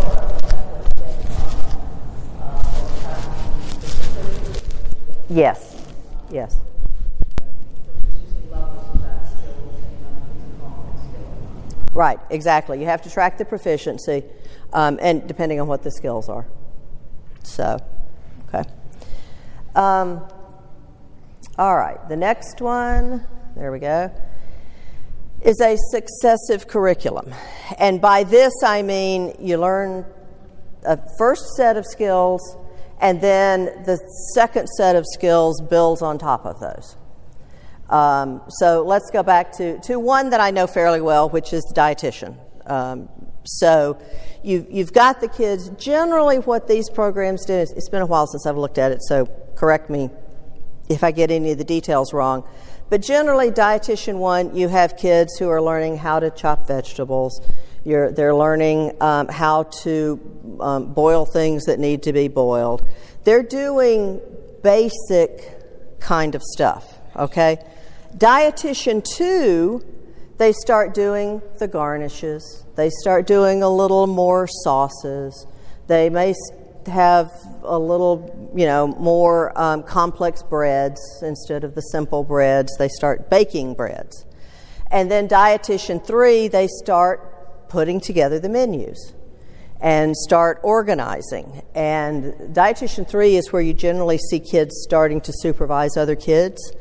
[5.31, 5.77] yes.
[6.31, 6.57] Yes
[11.93, 14.23] right exactly you have to track the proficiency
[14.73, 16.47] um, and depending on what the skills are
[17.43, 17.79] so
[18.49, 18.69] okay
[19.75, 20.23] um,
[21.59, 23.25] all right the next one
[23.55, 24.11] there we go
[25.45, 27.35] is a successive curriculum.
[27.79, 30.05] And by this I mean you learn
[30.85, 32.57] a first set of skills,
[33.01, 33.99] and then the
[34.35, 36.97] second set of skills builds on top of those.
[37.93, 41.63] Um, so let's go back to, to one that I know fairly well, which is
[41.65, 42.39] the dietitian.
[42.69, 43.11] Um,
[43.45, 44.01] so
[44.43, 45.69] you, you've got the kids.
[45.71, 49.27] Generally, what these programs do, it's been a while since I've looked at it, so
[49.57, 50.09] correct me
[50.89, 52.49] if I get any of the details wrong.
[52.89, 57.41] But generally, dietitian one, you have kids who are learning how to chop vegetables.
[57.85, 62.87] You're, they're learning um, how to um, boil things that need to be boiled.
[63.25, 64.21] They're doing
[64.63, 66.85] basic kind of stuff,
[67.17, 67.59] okay?
[68.17, 69.85] Dietitian two,
[70.39, 72.65] they start doing the garnishes.
[72.77, 75.47] They start doing a little more sauces.
[75.87, 76.35] They may
[76.87, 77.31] have
[77.63, 82.73] a little, you know, more um, complex breads instead of the simple breads.
[82.79, 84.25] They start baking breads.
[84.91, 89.15] And then dietitian three, they start putting together the menus
[89.81, 91.63] and start organizing.
[91.75, 96.73] And dietitian three is where you generally see kids starting to supervise other kids,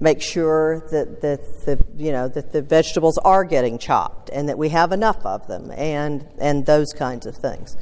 [0.00, 4.56] make sure that, that the you know that the vegetables are getting chopped and that
[4.56, 7.76] we have enough of them and and those kinds of things.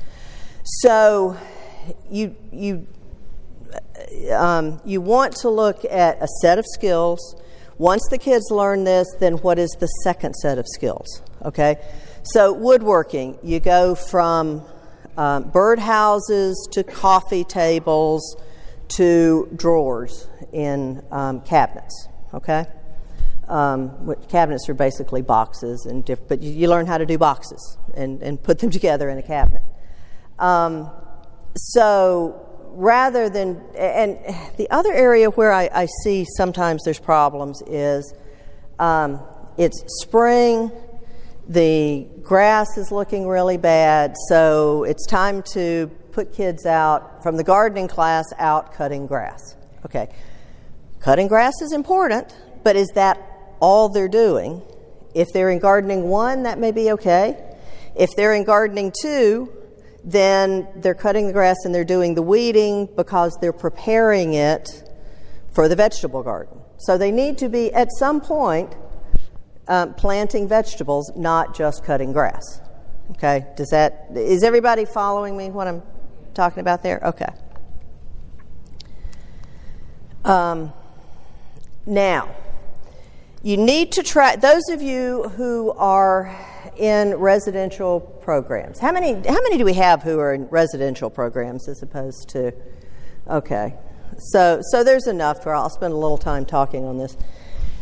[0.81, 1.37] So
[2.11, 2.87] you you
[4.33, 7.37] um, you want to look at a set of skills.
[7.79, 11.23] Once the kids learn this, then what is the second set of skills?
[11.45, 11.77] Okay,
[12.23, 14.63] so woodworking, you go from
[15.17, 18.37] um, birdhouses to coffee tables
[18.89, 22.09] to drawers in um, cabinets.
[22.35, 22.67] Okay,
[23.49, 27.79] um, cabinets are basically boxes, and diff- but you, you, learn how to do boxes
[27.95, 29.63] and, and put them together in a cabinet.
[30.39, 30.91] Um,
[31.55, 34.19] so rather than, and
[34.57, 38.15] the other area where I, I see sometimes there's problems is
[38.79, 39.21] um,
[39.57, 40.71] it's spring,
[41.49, 47.45] the grass is looking really bad, so it's time to put kids out from the
[47.45, 49.55] gardening class out cutting grass.
[49.85, 50.09] Okay,
[50.99, 53.21] cutting grass is important, but is that
[53.61, 54.63] all they're doing?
[55.15, 57.37] If they're in gardening one, that may be okay.
[57.95, 59.53] If they're in gardening two,
[60.05, 64.85] then they're cutting the grass and they're doing the weeding because they're preparing it
[65.53, 66.59] for the vegetable garden.
[66.79, 68.75] So they need to be, at some point,
[69.69, 72.63] um, planting vegetables, not just cutting grass.
[73.13, 75.83] Okay, does that, is everybody following me what I'm
[76.37, 77.01] talking about there?
[77.05, 77.33] Okay.
[80.25, 80.73] Um,
[81.87, 82.35] now,
[83.47, 86.37] You need to try, those of you who are
[86.77, 91.69] in residential programs, how many, how many do we have who are in residential programs
[91.69, 92.53] as opposed to,
[93.31, 93.75] okay.
[94.19, 97.17] So, so there's enough where I'll spend a little time talking on this.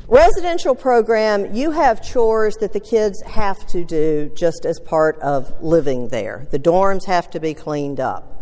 [0.07, 5.63] Residential program, you have chores that the kids have to do just as part of
[5.63, 6.47] living there.
[6.51, 8.34] The dorms have to be cleaned up.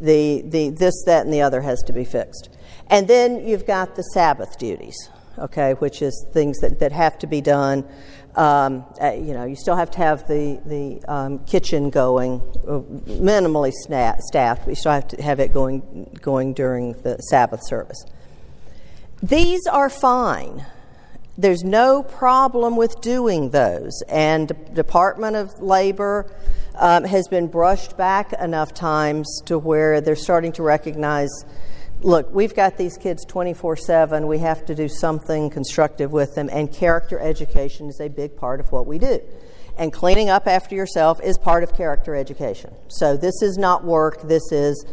[0.00, 2.50] The, the this, that, and the other has to be fixed.
[2.88, 4.96] And then you've got the Sabbath duties,
[5.38, 7.84] okay, which is things that, that have to be done.
[8.34, 12.80] Um, uh, you know, you still have to have the, the um, kitchen going, uh,
[13.10, 17.60] minimally sna- staffed, but you still have to have it going, going during the Sabbath
[17.66, 18.04] service.
[19.22, 20.66] These are fine
[21.38, 24.02] there's no problem with doing those.
[24.08, 26.30] And Department of Labor
[26.78, 31.30] um, has been brushed back enough times to where they're starting to recognize
[32.02, 34.26] look, we've got these kids 24 7.
[34.26, 38.60] We have to do something constructive with them, and character education is a big part
[38.60, 39.20] of what we do.
[39.78, 42.74] And cleaning up after yourself is part of character education.
[42.88, 44.86] So this is not work, this is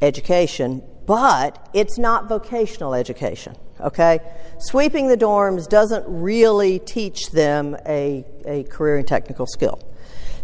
[0.00, 4.20] education, but it's not vocational education okay?
[4.58, 9.80] Sweeping the dorms doesn't really teach them a, a career and technical skill.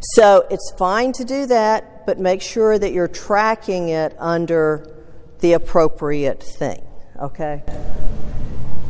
[0.00, 4.94] So it's fine to do that, but make sure that you're tracking it under
[5.40, 6.86] the appropriate thing,
[7.20, 7.64] okay?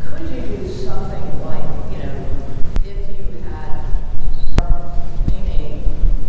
[0.03, 2.27] Could you something like, you know,
[2.85, 3.85] if you had,
[5.33, 5.83] meaning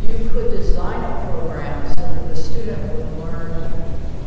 [0.08, 3.52] you could design a program so that the student would learn,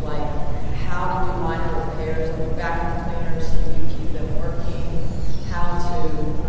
[0.03, 0.29] like,
[0.77, 4.85] how to do minor repairs on the vacuum cleaners so you keep them working,
[5.51, 5.97] how to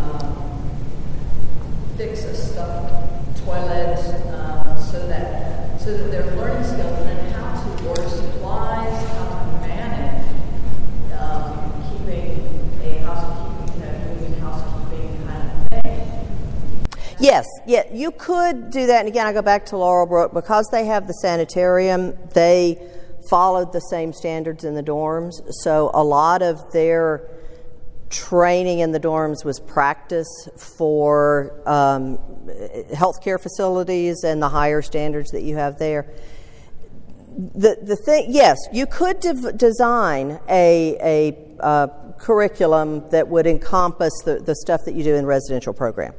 [0.03, 0.27] um,
[1.97, 3.03] fix a stuffed
[3.45, 3.99] toilet
[4.33, 9.25] um, so that so that their learning skills and then how to order supplies, how
[9.29, 10.25] to manage
[11.19, 11.53] um,
[11.87, 17.15] keeping a housekeeping, you know, doing housekeeping kind of thing.
[17.19, 19.01] Yes, yeah, you could do that.
[19.01, 22.17] And again, I go back to Laurelbrook because they have the sanitarium.
[22.33, 22.81] They
[23.29, 27.29] followed the same standards in the dorms, so a lot of their
[28.13, 32.17] training in the dorms was practice for um,
[32.91, 36.09] healthcare facilities and the higher standards that you have there.
[37.55, 41.87] The, the thing, yes, you could dev- design a, a uh,
[42.19, 46.13] curriculum that would encompass the, the stuff that you do in residential program.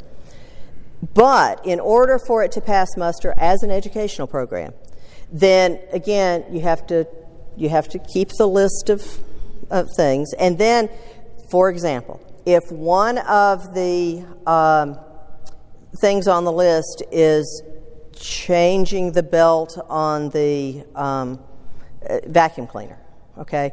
[1.15, 4.73] But in order for it to pass muster as an educational program,
[5.31, 7.07] then again you have to
[7.57, 9.21] you have to keep the list of,
[9.71, 10.89] of things, and then,
[11.51, 14.99] for example, if one of the um,
[15.97, 17.63] things on the list is
[18.15, 21.39] changing the belt on the um,
[22.09, 22.99] uh, vacuum cleaner,
[23.39, 23.73] okay,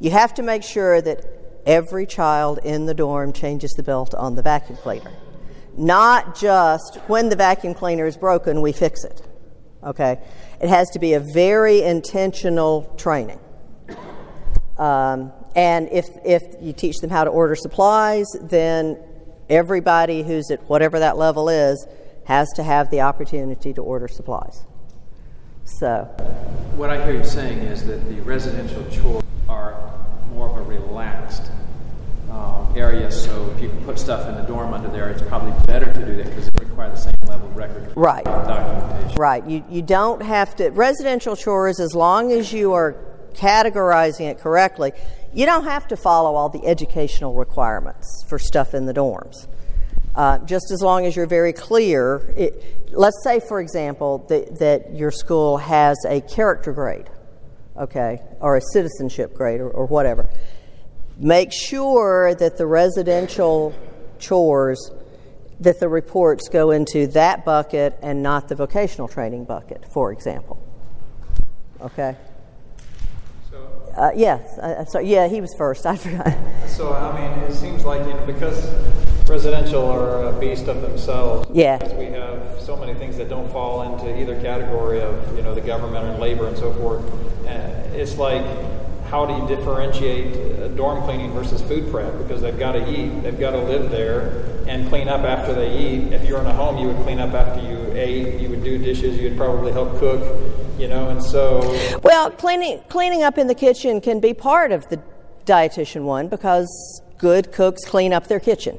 [0.00, 1.24] you have to make sure that
[1.64, 5.12] every child in the dorm changes the belt on the vacuum cleaner
[5.76, 9.22] not just when the vacuum cleaner is broken, we fix it.
[9.82, 10.18] Okay?
[10.60, 13.40] It has to be a very intentional training.
[14.78, 18.98] Um, and if, if you teach them how to order supplies, then
[19.50, 21.86] everybody who's at whatever that level is
[22.24, 24.64] has to have the opportunity to order supplies.
[25.64, 26.04] So,
[26.76, 29.92] What I hear you saying is that the residential chores are
[30.32, 31.50] more of a relaxed
[32.30, 35.52] uh, area, so if you can put stuff in the dorm under there, it's probably
[35.66, 38.24] better to do that because it requires the same level of record Right.
[38.24, 39.20] documentation.
[39.20, 42.96] right, you, you don't have to, residential chores, as long as you are
[43.34, 44.92] categorizing it correctly,
[45.32, 49.46] you don't have to follow all the educational requirements for stuff in the dorms.
[50.14, 52.34] Uh, just as long as you're very clear.
[52.36, 57.08] It, let's say, for example, that, that your school has a character grade,
[57.78, 60.28] okay, or a citizenship grade, or, or whatever.
[61.16, 63.74] Make sure that the residential
[64.18, 64.90] chores,
[65.60, 70.62] that the reports go into that bucket and not the vocational training bucket, for example.
[71.80, 72.16] Okay?
[73.96, 75.08] Uh, yes, I, I'm sorry.
[75.08, 75.86] Yeah, he was first.
[75.86, 76.34] I forgot.
[76.66, 78.66] So, I mean, it seems like, you know, because
[79.28, 81.48] residential are a beast of themselves.
[81.52, 81.78] Yeah.
[81.78, 85.54] Because we have so many things that don't fall into either category of, you know,
[85.54, 87.04] the government and labor and so forth.
[87.46, 88.44] And it's like,
[89.12, 92.16] how do you differentiate uh, dorm cleaning versus food prep?
[92.16, 95.76] Because they've got to eat, they've got to live there, and clean up after they
[95.76, 96.14] eat.
[96.14, 98.40] If you're in a home, you would clean up after you ate.
[98.40, 99.18] You would do dishes.
[99.18, 100.22] You would probably help cook,
[100.78, 101.10] you know.
[101.10, 101.60] And so,
[102.02, 104.98] Well, cleaning cleaning up in the kitchen can be part of the
[105.44, 108.78] dietitian one because good cooks clean up their kitchen.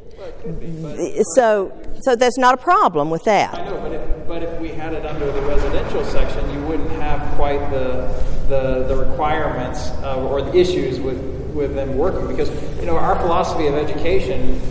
[1.34, 1.72] So,
[2.02, 3.56] so there's not a problem with that.
[3.56, 6.92] I know, but if, but if we had it under the residential section, you wouldn't
[6.92, 11.18] have quite the the, the requirements uh, or the issues with,
[11.54, 14.62] with them working because you know our philosophy of education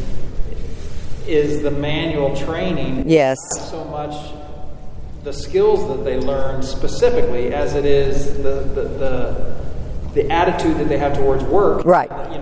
[1.26, 3.08] is the manual training.
[3.08, 3.38] Yes.
[3.56, 4.14] Not so much
[5.24, 9.56] the skills that they learn specifically as it is the, the, the,
[10.14, 11.84] the attitude that they have towards work.
[11.84, 12.10] Right.
[12.32, 12.41] You know,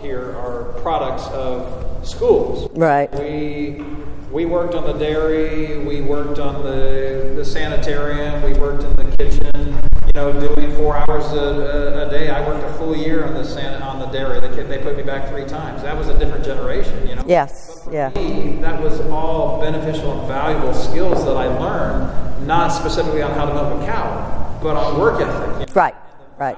[0.00, 2.70] here are products of schools.
[2.76, 3.12] Right.
[3.12, 3.84] We
[4.30, 9.16] we worked on the dairy, we worked on the, the sanitarium, we worked in the
[9.16, 9.66] kitchen,
[10.06, 12.30] you know, doing four hours a, a, a day.
[12.30, 14.38] I worked a full year on the san, on the dairy.
[14.38, 15.82] They, they put me back three times.
[15.82, 17.24] That was a different generation, you know.
[17.26, 17.88] Yes.
[17.90, 18.10] Yeah.
[18.10, 23.46] Me, that was all beneficial and valuable skills that I learned, not specifically on how
[23.46, 25.60] to milk a cow, but on work ethic.
[25.60, 25.94] You know, Right.
[26.38, 26.56] Right.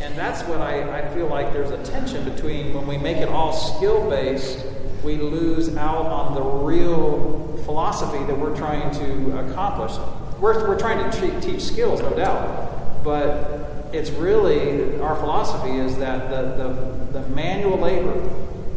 [0.00, 0.18] Value of work.
[0.18, 3.28] And that's what I, I feel like there's a tension between when we make it
[3.28, 4.64] all skill based,
[5.04, 9.92] we lose out on the real philosophy that we're trying to accomplish.
[10.40, 16.30] We're, we're trying to teach skills, no doubt, but it's really our philosophy is that
[16.30, 16.64] the,
[17.12, 18.28] the, the manual labor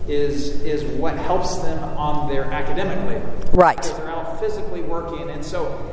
[0.08, 3.32] is, is what helps them on their academic labor.
[3.54, 3.78] Right.
[3.78, 5.90] Because they're out physically working, and so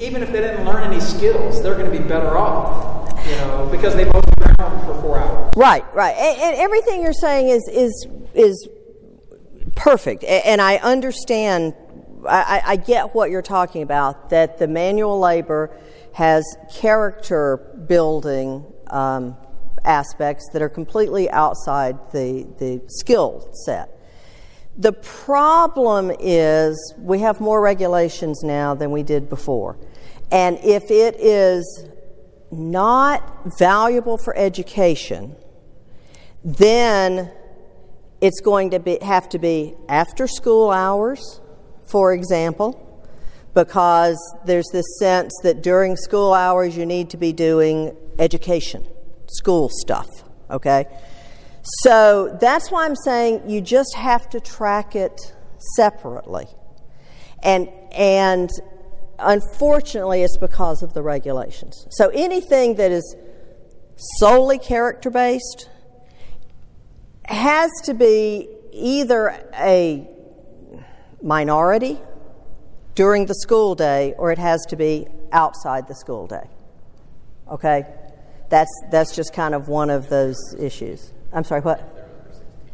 [0.00, 3.68] even if they didn't learn any skills, they're going to be better off, you know,
[3.70, 5.52] because they both ground for four hours.
[5.56, 8.68] Right, right, and, and everything you're saying is is is
[9.74, 11.74] perfect, and I understand.
[12.28, 14.30] I, I get what you're talking about.
[14.30, 15.76] That the manual labor
[16.12, 16.44] has
[16.74, 17.56] character
[17.88, 19.36] building um,
[19.84, 23.96] aspects that are completely outside the the skill set.
[24.76, 29.76] The problem is we have more regulations now than we did before.
[30.32, 31.86] And if it is
[32.50, 35.36] not valuable for education,
[36.44, 37.30] then
[38.20, 41.40] it's going to be, have to be after school hours,
[41.90, 42.86] for example,
[43.54, 48.86] because there's this sense that during school hours you need to be doing education,
[49.28, 50.08] school stuff,
[50.50, 50.86] okay?
[51.62, 55.34] So that's why I'm saying you just have to track it
[55.76, 56.46] separately.
[57.42, 58.50] And, and
[59.20, 61.86] unfortunately, it's because of the regulations.
[61.90, 63.16] So anything that is
[64.18, 65.68] solely character based
[67.24, 70.08] has to be either a
[71.22, 71.98] minority
[72.94, 76.48] during the school day or it has to be outside the school day.
[77.50, 77.84] Okay?
[78.48, 81.12] That's, that's just kind of one of those issues.
[81.32, 81.96] I'm sorry, what?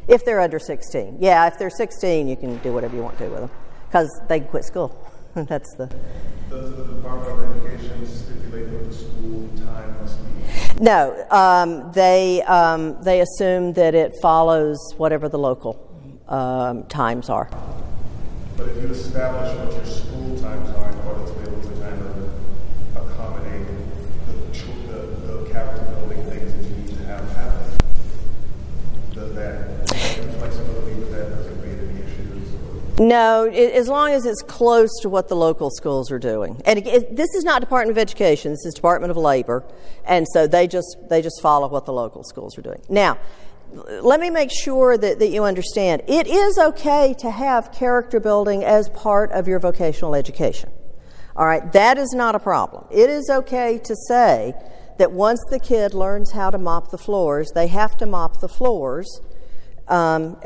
[0.09, 1.19] If they're under 16.
[1.21, 3.51] Yeah, if they're 16, you can do whatever you want to with them
[3.89, 5.06] because they can quit school.
[5.49, 5.87] That's the.
[6.49, 10.83] Does the Department of Education stipulate what the school time must be?
[10.83, 15.77] No, um, they, um, they assume that it follows whatever the local
[16.29, 17.51] um, times are.
[18.57, 21.75] But if you establish what your school times are in order to be able to
[21.85, 23.67] kind of accommodate
[24.29, 27.77] the, tr- the, the character building things that you need to have happen,
[29.13, 32.55] does that, the flexibility with that doesn't create any issues?
[32.55, 32.81] Or?
[32.99, 36.61] No, it, as long as it's close to what the local schools are doing.
[36.65, 38.53] And it, it- this is not Department of Education.
[38.53, 39.65] This is Department of Labor,
[40.05, 42.81] and so they just they just follow what the local schools are doing.
[42.89, 43.19] Now,
[44.01, 46.03] let me make sure that, that you understand.
[46.07, 50.71] It is okay to have character building as part of your vocational education.
[51.35, 52.87] All right, that is not a problem.
[52.91, 54.55] It is okay to say
[54.97, 58.49] that once the kid learns how to mop the floors, they have to mop the
[58.49, 59.21] floors
[59.89, 60.37] um,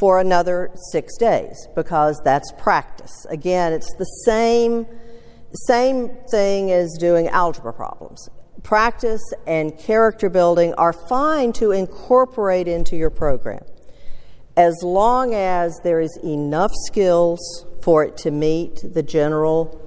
[0.00, 3.26] for another six days because that's practice.
[3.30, 4.86] Again, it's the same
[5.68, 8.28] same thing as doing algebra problems.
[8.64, 13.64] Practice and character building are fine to incorporate into your program
[14.56, 19.80] as long as there is enough skills for it to meet the general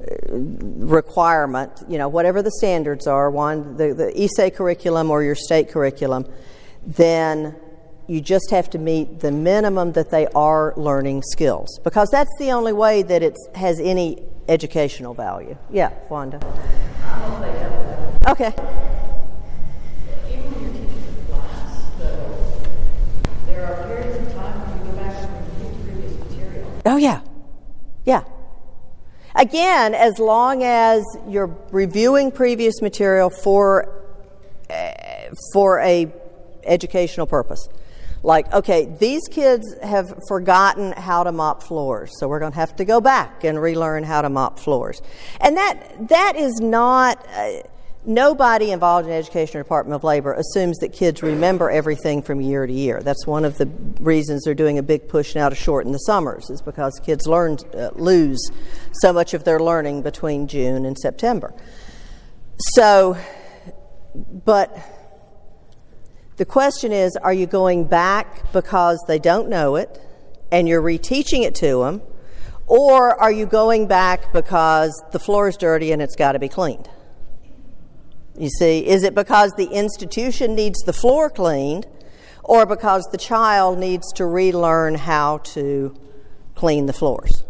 [0.00, 5.34] uh, requirement, you know, whatever the standards are, one, the, the ESA curriculum or your
[5.34, 6.26] state curriculum,
[6.86, 7.56] then
[8.06, 12.50] you just have to meet the minimum that they are learning skills because that's the
[12.52, 15.56] only way that it has any educational value.
[15.70, 16.40] Yeah, Wanda.
[18.28, 18.54] Okay.
[26.86, 27.22] Oh, yeah.
[28.04, 28.24] Yeah.
[29.34, 33.88] Again, as long as you're reviewing previous material for,
[34.68, 34.92] uh,
[35.52, 36.12] for a
[36.66, 37.68] educational purpose.
[38.24, 42.74] Like, okay, these kids have forgotten how to mop floors, so we're going to have
[42.76, 45.02] to go back and relearn how to mop floors.
[45.42, 47.58] And that, that is not, uh,
[48.06, 52.66] nobody involved in education or Department of Labor assumes that kids remember everything from year
[52.66, 53.02] to year.
[53.02, 53.66] That's one of the
[54.00, 57.58] reasons they're doing a big push now to shorten the summers, is because kids learn,
[57.74, 58.40] uh, lose
[59.02, 61.52] so much of their learning between June and September.
[62.74, 63.18] So,
[64.14, 64.74] but
[66.36, 70.00] the question is are you going back because they don't know it
[70.50, 72.02] and you're reteaching it to them,
[72.66, 76.48] or are you going back because the floor is dirty and it's got to be
[76.48, 76.88] cleaned?
[78.36, 81.86] You see, is it because the institution needs the floor cleaned,
[82.42, 85.96] or because the child needs to relearn how to
[86.56, 87.43] clean the floors?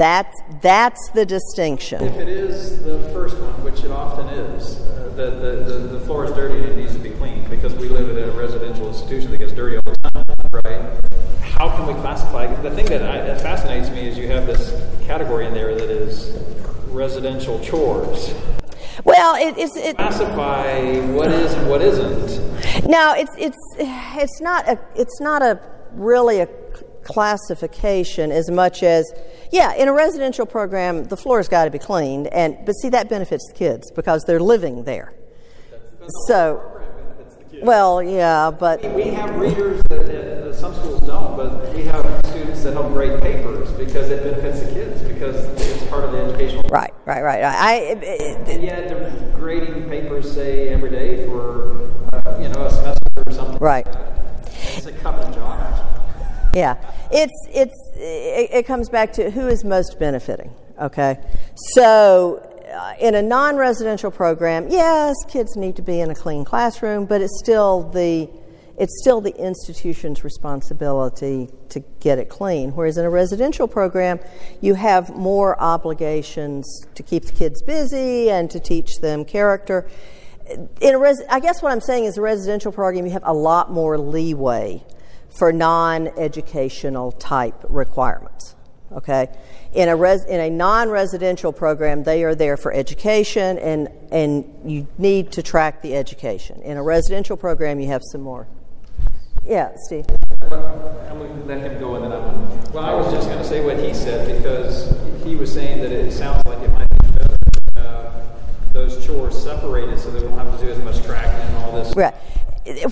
[0.00, 2.02] That's, that's the distinction.
[2.02, 6.00] If it is the first one, which it often is, uh, the, the, the, the
[6.06, 8.88] floor is dirty and it needs to be cleaned because we live in a residential
[8.88, 10.24] institution that gets dirty all the time,
[10.64, 11.04] right?
[11.42, 12.46] How can we classify?
[12.62, 14.70] The thing that, I, that fascinates me is you have this
[15.04, 16.30] category in there that is
[16.86, 18.32] residential chores.
[19.04, 22.88] Well, it's it, Classify what is and what isn't.
[22.88, 25.60] no, it's it's it's not a it's not a
[25.92, 26.48] really a
[27.04, 29.12] classification as much as
[29.52, 33.08] yeah, in a residential program, the floor's got to be cleaned, and but see that
[33.08, 35.12] benefits the kids because they're living there.
[36.26, 36.62] So,
[37.62, 42.72] well, yeah, but We have readers that, some schools don't, but we have students that
[42.72, 46.62] help grade papers because it benefits the kids because it's part of the educational.
[46.70, 47.44] right, right, right.
[47.44, 52.70] I, it, And yet, they're grading papers, say, every day for, uh, you know, a
[52.70, 53.58] semester or something.
[53.58, 53.86] right.
[54.76, 55.99] It's a covenant job.
[56.54, 56.76] Yeah,
[57.12, 60.52] it's it's it, it comes back to who is most benefiting.
[60.80, 61.20] Okay,
[61.74, 62.38] so
[62.74, 67.20] uh, in a non-residential program, yes, kids need to be in a clean classroom, but
[67.20, 68.28] it's still the
[68.80, 72.70] it's still the institution's responsibility to get it clean.
[72.70, 74.18] Whereas in a residential program,
[74.62, 79.86] you have more obligations to keep the kids busy and to teach them character.
[80.80, 83.34] In a res- I guess what I'm saying is a residential program, you have a
[83.34, 84.82] lot more leeway
[85.38, 88.56] for non-educational type requirements.
[88.92, 89.28] Okay,
[89.72, 94.88] in a res- in a non-residential program, they are there for education, and and you
[94.98, 96.60] need to track the education.
[96.62, 98.48] In a residential program, you have some more.
[99.44, 100.06] Yeah, Steve.
[100.42, 102.72] I'm going to let him go and then I'm.
[102.72, 104.92] Well, I was just going to say what he said because
[105.24, 107.36] he was saying that it sounds like it might be better
[107.76, 108.12] have
[108.72, 111.94] those chores separated so they don't have to do as much tracking and all this.
[111.96, 112.14] Right.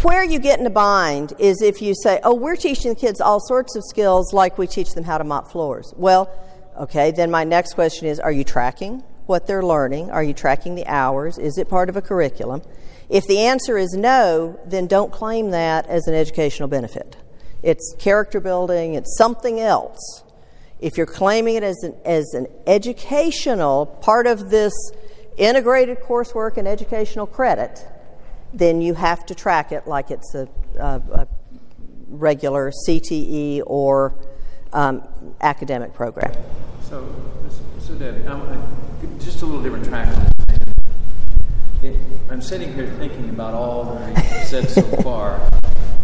[0.02, 3.20] Where you get in a bind is if you say, oh, we're teaching the kids
[3.20, 5.94] all sorts of skills like we teach them how to mop floors.
[5.96, 6.30] Well,
[6.76, 10.10] okay, then my next question is are you tracking what they're learning?
[10.10, 11.38] Are you tracking the hours?
[11.38, 12.62] Is it part of a curriculum?
[13.08, 17.16] If the answer is no, then don't claim that as an educational benefit.
[17.62, 20.24] It's character building, it's something else.
[20.80, 24.72] If you're claiming it as an, as an educational part of this
[25.36, 27.84] integrated coursework and educational credit,
[28.52, 31.28] then you have to track it like it's a, a, a
[32.08, 34.14] regular CTE or
[34.72, 35.06] um,
[35.40, 36.32] academic program.
[36.82, 37.14] So,
[37.80, 40.60] so Debbie, I'm, I, just a little different track on this
[41.80, 41.94] thing.
[41.94, 45.40] It, I'm sitting here thinking about all that we've said so far,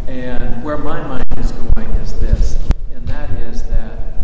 [0.06, 2.58] and where my mind is going is this,
[2.94, 4.23] and that is that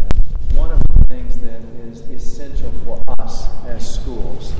[0.60, 4.52] one of the things that is essential for us as schools,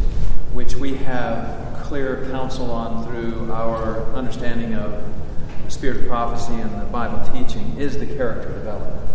[0.54, 5.04] which we have clear counsel on through our understanding of
[5.68, 9.10] spirit of prophecy and the Bible teaching, is the character development.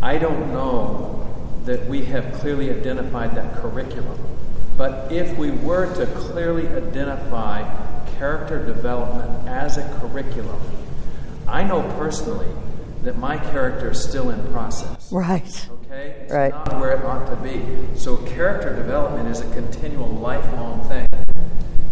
[0.00, 1.26] I don't know
[1.64, 4.18] that we have clearly identified that curriculum.
[4.76, 7.68] But if we were to clearly identify
[8.16, 10.60] character development as a curriculum,
[11.46, 12.48] I know personally
[13.02, 15.10] that my character is still in process.
[15.12, 15.68] Right.
[15.90, 16.14] Okay?
[16.22, 16.52] It's Right.
[16.52, 17.62] not where it ought to be.
[17.96, 21.06] So character development is a continual lifelong thing.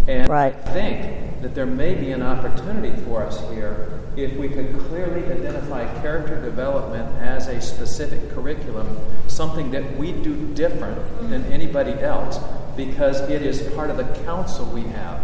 [0.06, 0.54] And Right.
[0.66, 5.24] I think that there may be an opportunity for us here if we could clearly
[5.26, 8.86] identify character development as a specific curriculum,
[9.26, 12.40] something that we do different than anybody else
[12.76, 15.20] because it is part of the counsel we have.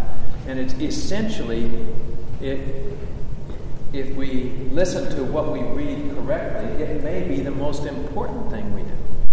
[0.47, 1.70] And it's essentially,
[2.41, 2.59] it,
[3.95, 8.74] if we listen to what we read correctly, it may be the most important thing
[8.74, 8.88] we do.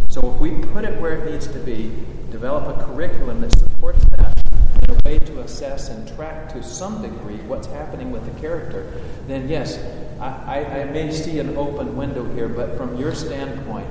[0.09, 1.91] So if we put it where it needs to be,
[2.29, 7.01] develop a curriculum that supports that, and a way to assess and track to some
[7.01, 9.79] degree what's happening with the character, then yes,
[10.19, 13.87] I, I, I may see an open window here, but from your standpoint,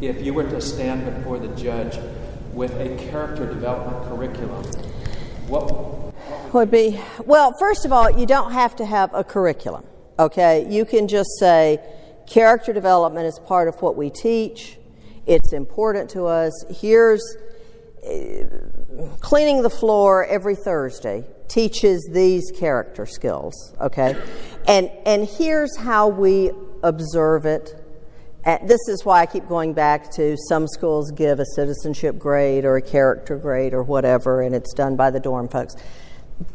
[0.00, 1.98] if you were to stand before the judge
[2.54, 4.64] with a character development curriculum,
[5.46, 9.84] what Would be, well, first of all, you don't have to have a curriculum,
[10.18, 10.66] okay?
[10.68, 11.80] You can just say
[12.26, 14.78] character development is part of what we teach,
[15.26, 16.52] it's important to us.
[16.80, 17.36] Here's
[18.06, 18.44] uh,
[19.20, 24.16] cleaning the floor every Thursday teaches these character skills, okay?
[24.68, 26.50] And, and here's how we
[26.82, 27.74] observe it.
[28.44, 32.64] And this is why I keep going back to some schools give a citizenship grade
[32.64, 35.74] or a character grade or whatever, and it's done by the dorm folks.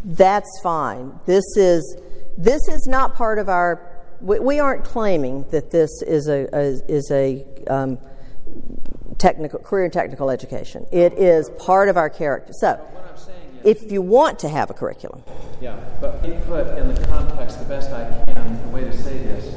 [0.05, 1.19] That's fine.
[1.25, 1.97] This is
[2.41, 3.87] this is not part of our
[4.19, 7.99] We, we aren't claiming that this is a, a is a um,
[9.17, 10.85] technical career and technical education.
[10.91, 12.53] It is part of our character.
[12.53, 15.23] So, What I'm saying is, if you want to have a curriculum,
[15.61, 18.61] yeah, but put in the context the best I can.
[18.63, 19.55] The way to say this,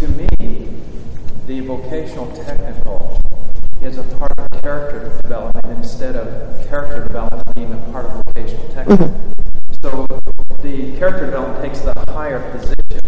[0.00, 0.28] to me,
[1.46, 3.18] the vocational technical
[3.80, 6.26] is a part of character development instead of
[6.68, 9.32] character development being a part of vocational technical.
[9.82, 10.06] So
[10.60, 13.00] the character development takes the higher position,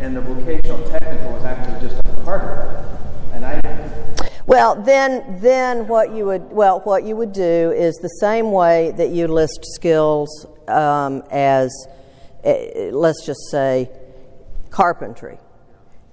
[0.00, 3.34] and the vocational technical is actually just a part of it.
[3.34, 3.60] And I,
[4.46, 8.92] Well, then, then what you would well, what you would do is the same way
[8.96, 11.70] that you list skills um, as,
[12.44, 13.90] eh, let's just say,
[14.70, 15.38] carpentry.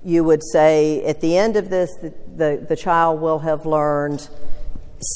[0.03, 4.28] You would say at the end of this, the, the, the child will have learned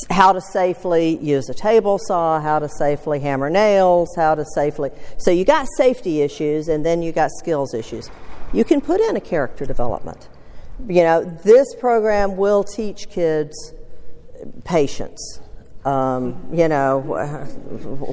[0.09, 4.91] how to safely use a table saw, how to safely hammer nails, how to safely.
[5.17, 8.09] So you got safety issues, and then you got skills issues.
[8.53, 10.29] You can put in a character development.
[10.87, 13.73] You know, this program will teach kids
[14.65, 15.39] patience.
[15.83, 16.99] Um, you know,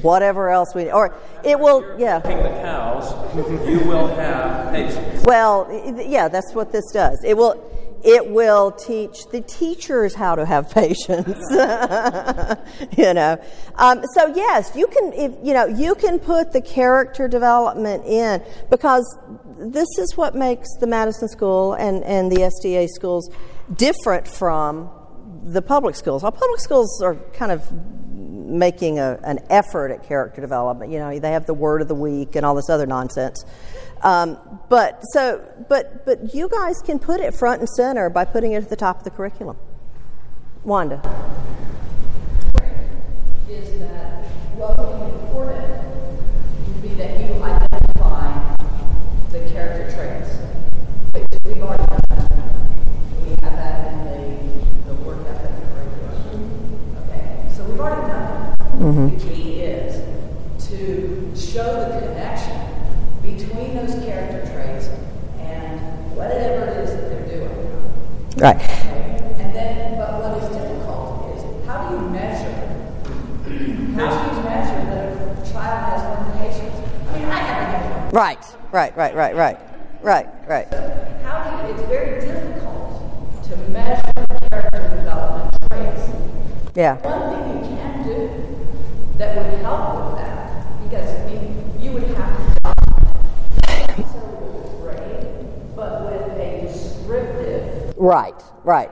[0.01, 1.13] whatever else we, or
[1.43, 2.17] it will, yeah.
[2.17, 3.13] the cows,
[3.69, 5.23] you will have patience.
[5.23, 5.69] Well,
[6.03, 7.23] yeah, that's what this does.
[7.23, 7.63] It will,
[8.03, 11.39] it will teach the teachers how to have patience.
[12.97, 13.41] you know,
[13.75, 15.13] um, so yes, you can.
[15.13, 19.05] If, you know, you can put the character development in because
[19.59, 23.29] this is what makes the Madison School and and the SDA schools
[23.75, 24.89] different from
[25.43, 26.23] the public schools.
[26.23, 27.63] Our public schools are kind of
[28.49, 30.91] making a, an effort at character development.
[30.91, 33.43] You know, they have the word of the week and all this other nonsense.
[34.01, 34.37] Um,
[34.69, 38.63] but so, but but you guys can put it front and center by putting it
[38.63, 39.57] at the top of the curriculum.
[40.63, 41.01] Wanda.
[43.49, 44.25] is that
[44.55, 45.83] what would be important
[46.67, 48.55] would be that you identify
[49.31, 50.37] the character traits,
[51.13, 52.27] which we've already done.
[53.23, 56.95] We have that in the, the work ethic curriculum.
[57.07, 59.19] Okay, so we've already done that.
[59.19, 62.69] The key is to show the connection
[63.21, 64.87] between those character traits
[65.39, 67.57] and whatever it is that they're doing.
[68.37, 68.59] Right.
[69.39, 72.51] And then, but what is difficult is how do you measure?
[73.95, 76.01] How do you measure that a child has
[76.37, 76.77] patience?
[77.09, 78.43] I mean, I have a Right.
[78.71, 78.95] Right.
[78.97, 79.15] Right.
[79.15, 79.35] Right.
[79.35, 79.57] Right.
[80.01, 80.27] Right.
[80.47, 80.67] Right.
[81.23, 84.11] How do you, it's very difficult to measure
[84.51, 86.03] character development traits.
[86.75, 86.95] Yeah.
[86.97, 88.19] One thing you can do
[89.17, 93.05] that would help with that, because I mean, you would have to document,
[93.67, 98.33] not necessarily with a grade, but with a descriptive Right.
[98.63, 98.89] Right.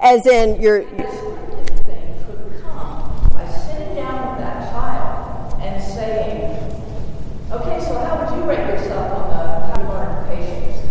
[0.00, 0.80] As in your.
[0.82, 6.58] descriptive thing could come by sitting down with that child and saying,
[7.52, 9.38] okay, so how would you rate yourself on the
[9.70, 10.82] how to learn patience?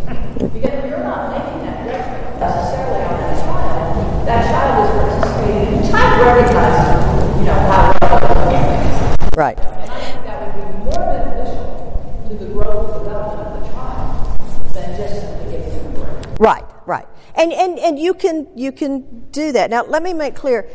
[0.53, 5.81] Because if you're not making that judgment necessarily on that child, that child is participating,
[5.81, 9.35] the child recognizes, you know, how well they're doing things.
[9.35, 9.59] Right.
[9.59, 13.67] And I think that would be more beneficial to the growth and development of the
[13.67, 14.09] child
[14.71, 16.39] than just simply giving them a grade.
[16.39, 17.07] Right, right.
[17.89, 19.71] And, you, can, you can do that.
[19.71, 20.69] Now, let me make clear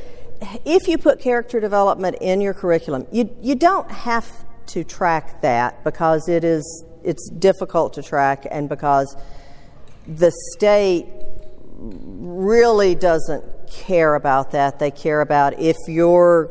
[0.64, 4.28] if you put character development in your curriculum, you, you don't have
[4.66, 9.16] to track that because it is, it's difficult to track and because
[10.08, 11.06] the state
[11.76, 14.80] really doesn't care about that.
[14.80, 16.50] They care about if your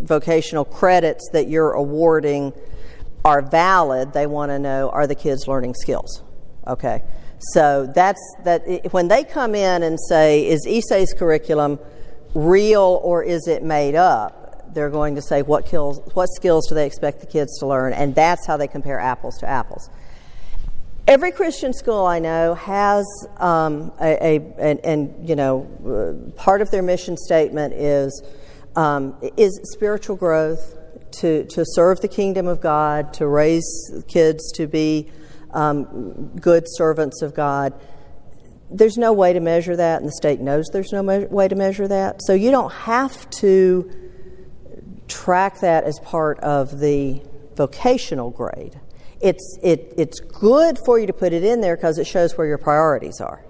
[0.00, 2.52] vocational credits that you're awarding
[3.24, 6.22] are valid, they want to know are the kids learning skills?
[6.64, 7.02] Okay.
[7.38, 8.62] So that's that
[8.92, 11.78] when they come in and say is ESA's curriculum
[12.34, 14.74] real or is it made up?
[14.74, 17.92] They're going to say what kills what skills do they expect the kids to learn
[17.92, 19.90] and that's how they compare apples to apples.
[21.06, 23.06] Every Christian school I know has
[23.36, 28.22] um, a, a and, and, you know uh, part of their mission statement is
[28.74, 30.76] um, is spiritual growth
[31.20, 35.10] to to serve the kingdom of God to raise kids to be
[35.56, 37.72] um, good servants of God.
[38.70, 41.54] There's no way to measure that, and the state knows there's no me- way to
[41.54, 42.20] measure that.
[42.22, 43.90] So you don't have to
[45.08, 47.22] track that as part of the
[47.56, 48.78] vocational grade.
[49.20, 52.46] It's, it, it's good for you to put it in there because it shows where
[52.46, 53.42] your priorities are.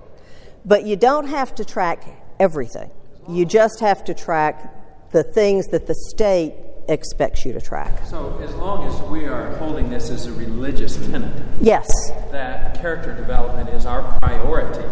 [0.65, 2.05] But you don't have to track
[2.39, 2.91] everything.
[3.29, 6.55] You just have to track the things that the state
[6.89, 8.07] expects you to track.
[8.07, 11.89] So, as long as we are holding this as a religious tenet, Yes.
[12.31, 14.85] that character development is our priority,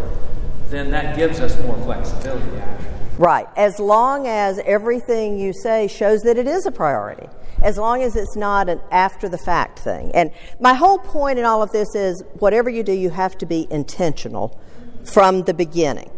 [0.70, 2.88] then that gives us more flexibility, actually.
[3.18, 3.47] Right.
[3.57, 7.28] As long as everything you say shows that it is a priority.
[7.62, 10.11] as long as it's not an after the fact thing.
[10.12, 13.47] And my whole point in all of this is whatever you do, you have to
[13.47, 14.61] be intentional
[15.05, 16.11] from the beginning.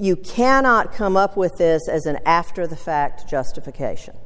[0.00, 4.16] You cannot come up with this as an after the fact justification.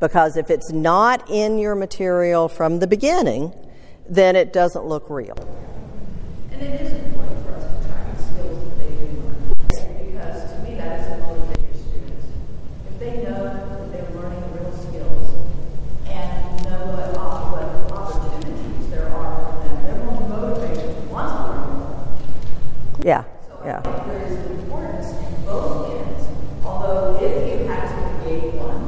[0.00, 3.52] Because if it's not in your material from the beginning,
[4.08, 5.36] then it doesn't look real.
[6.52, 9.54] And it is important for us to track the skills that they do learn.
[9.58, 12.26] Because to me, that is a motivate your students.
[12.88, 15.34] If they know that they're learning real skills
[16.06, 17.10] and know what,
[17.52, 22.08] what opportunities there are for them, they're more motivated to want to learn more.
[23.04, 23.80] Yeah, So I yeah.
[23.82, 26.28] think there is importance in both ends.
[26.64, 28.78] Although if you had to create one,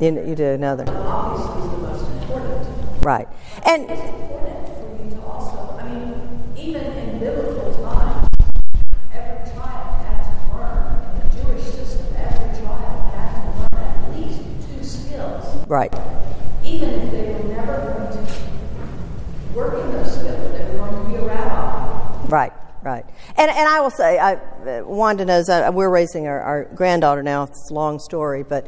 [0.00, 0.84] you know, You, you do another.
[0.88, 3.04] obviously is the most important.
[3.04, 3.28] Right.
[3.64, 8.28] And It's important for you to also, I mean, even in biblical times,
[9.14, 14.16] every child had to learn, in the Jewish system, every child had to learn at
[14.16, 15.94] least two skills, right.
[16.64, 18.32] even if they were never going to
[19.54, 22.26] work in those skills, they were going to be a rabbi.
[22.28, 23.04] Right, right.
[23.36, 27.22] And, and I will say, I, uh, Wanda knows uh, we're raising our, our granddaughter
[27.22, 27.44] now.
[27.44, 28.66] It's a long story, but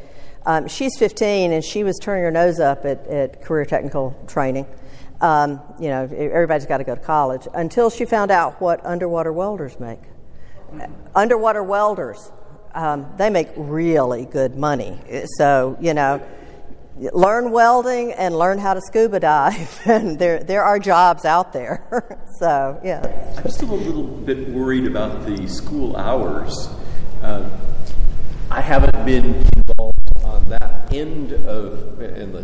[0.49, 4.65] um, she's 15 and she was turning her nose up at, at career technical training.
[5.21, 9.31] Um, you know, everybody's got to go to college until she found out what underwater
[9.31, 9.99] welders make.
[11.13, 12.31] Underwater welders,
[12.73, 14.97] um, they make really good money.
[15.37, 16.19] So, you know,
[16.97, 22.17] learn welding and learn how to scuba dive, and there, there are jobs out there.
[22.39, 23.35] so, yeah.
[23.37, 26.69] I'm still a little bit worried about the school hours.
[27.21, 27.47] Uh,
[28.49, 29.98] I haven't been involved
[30.91, 32.43] end of in the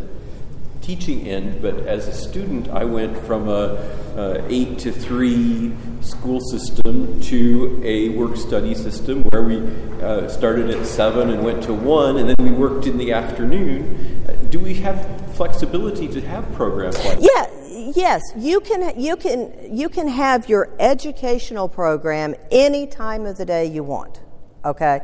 [0.85, 3.75] teaching end, but as a student, I went from a,
[4.15, 9.57] a eight to three school system to a work study system where we
[10.03, 14.49] uh, started at seven and went to one, and then we worked in the afternoon.
[14.51, 17.49] Do we have flexibility to have programs like that?
[17.67, 23.37] Yeah, yes, you can you can you can have your educational program any time of
[23.37, 24.21] the day you want.
[24.63, 25.01] Okay?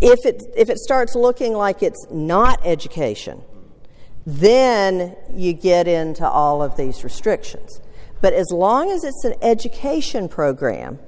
[0.00, 3.42] If it if it starts looking like it's not education,
[4.26, 7.80] then you get into all of these restrictions.
[8.20, 10.98] But as long as it's an education program,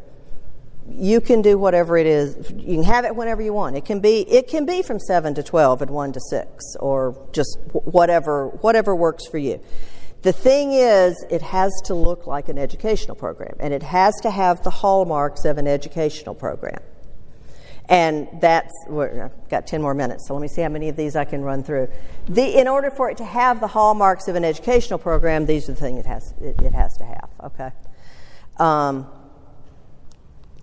[0.88, 2.50] you can do whatever it is.
[2.50, 3.76] You can have it whenever you want.
[3.76, 7.28] It can be it can be from seven to twelve and one to six, or
[7.32, 9.60] just whatever whatever works for you.
[10.22, 14.30] The thing is, it has to look like an educational program, and it has to
[14.30, 16.80] have the hallmarks of an educational program.
[17.88, 21.16] And that's I've got ten more minutes, so let me see how many of these
[21.16, 21.88] I can run through.
[22.26, 25.72] The in order for it to have the hallmarks of an educational program, these are
[25.72, 27.28] the things it has it, it has to have.
[27.44, 27.70] Okay.
[28.58, 29.06] Um,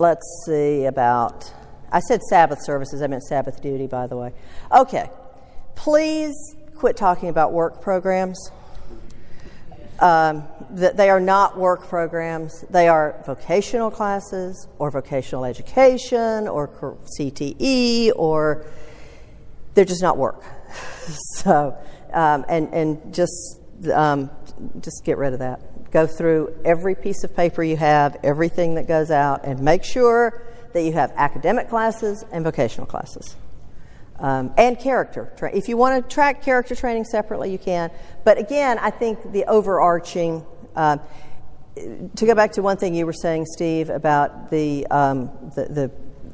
[0.02, 1.54] let's see about
[1.92, 4.34] i said sabbath services i meant sabbath duty by the way
[4.76, 5.08] okay
[5.76, 8.50] please quit talking about work programs
[10.02, 12.62] um, that they are not work programs.
[12.70, 16.68] They are vocational classes or vocational education or
[17.18, 18.66] cte or
[19.74, 20.44] they're just not work.
[21.44, 21.76] So
[22.14, 23.60] um, and and just
[23.92, 24.30] um,
[24.80, 25.92] just get rid of that.
[25.92, 30.44] Go through every piece of paper you have, everything that goes out, and make sure
[30.74, 33.36] that you have academic classes and vocational classes.
[34.22, 35.34] Um, and character.
[35.36, 37.90] Tra- if you want to track character training separately, you can.
[38.24, 40.46] But again, I think the overarching,
[40.76, 40.98] uh,
[41.76, 45.92] to go back to one thing you were saying, Steve, about the, um, the, the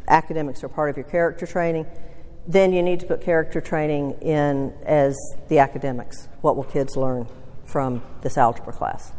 [0.10, 1.86] academics are part of your character training,
[2.46, 5.16] then you need to put character training in as
[5.48, 6.28] the academics.
[6.42, 7.28] What will kids learn
[7.66, 9.14] from this algebra class?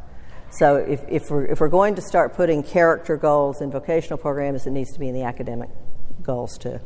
[0.51, 4.67] So if, if, we're, if we're going to start putting character goals in vocational programs,
[4.67, 5.71] it needs to be in the academic
[6.23, 6.81] goals too.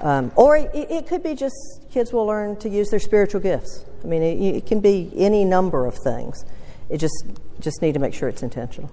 [0.00, 1.56] Um, or it, it, could be just
[1.90, 3.84] kids will learn to use their spiritual gifts.
[4.04, 6.44] I mean, it, it, can be any number of things.
[6.88, 7.24] It just
[7.58, 8.92] just need to make sure it's intentional.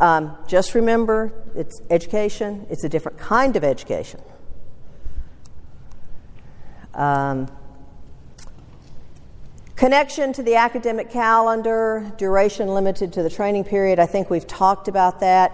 [0.00, 2.66] Um, just remember, it's education.
[2.68, 4.20] It's a different kind of education.
[6.94, 7.48] Um,
[9.76, 13.98] Connection to the academic calendar, duration limited to the training period.
[13.98, 15.52] I think we've talked about that.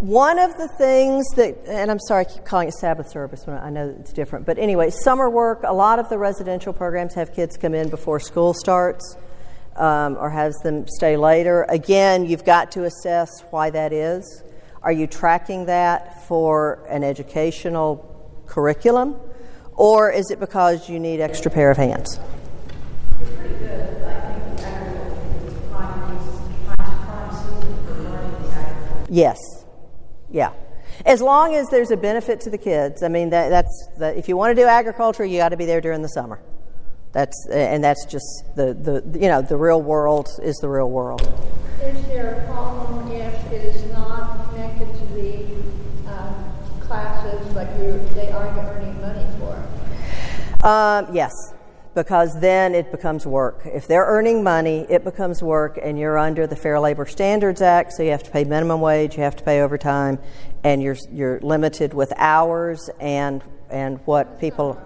[0.00, 3.58] One of the things that, and I'm sorry, I keep calling it Sabbath service when
[3.58, 7.34] I know it's different, but anyway, summer work, a lot of the residential programs have
[7.34, 9.18] kids come in before school starts
[9.76, 11.66] um, or has them stay later.
[11.68, 14.42] Again, you've got to assess why that is.
[14.82, 19.16] Are you tracking that for an educational curriculum,
[19.74, 22.18] or is it because you need extra pair of hands?
[23.20, 26.16] It's pretty good, I think, agriculture is prime,
[26.64, 29.06] prime, prime season for learning the agriculture.
[29.10, 29.59] Yes.
[30.30, 30.52] Yeah.
[31.06, 33.02] As long as there's a benefit to the kids.
[33.02, 35.66] I mean, that, that's the, if you want to do agriculture, you got to be
[35.66, 36.40] there during the summer.
[37.12, 41.22] That's and that's just the, the you know the real world is the real world.
[41.82, 45.44] Is there a problem if it is not connected to the
[46.08, 50.64] um, classes, but you they aren't earning money for?
[50.64, 51.32] Um, yes,
[51.94, 53.62] because then it becomes work.
[53.64, 57.92] If they're earning money, it becomes work, and you're under the Fair Labor Standards Act,
[57.92, 60.18] so you have to pay minimum wage, you have to pay overtime,
[60.62, 64.80] and you're you're limited with hours and and what people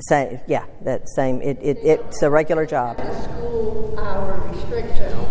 [0.00, 0.42] say.
[0.46, 1.42] Yeah, that same.
[1.42, 2.98] It, it it's a regular job.
[2.98, 5.26] School hour restriction.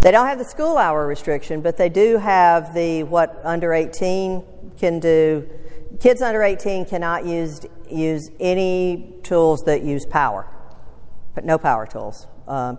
[0.00, 4.42] They don't have the school hour restriction, but they do have the what under 18
[4.78, 5.48] can do.
[6.00, 7.60] Kids under 18 cannot use
[7.90, 10.46] use any tools that use power,
[11.34, 12.26] but no power tools.
[12.48, 12.78] Um,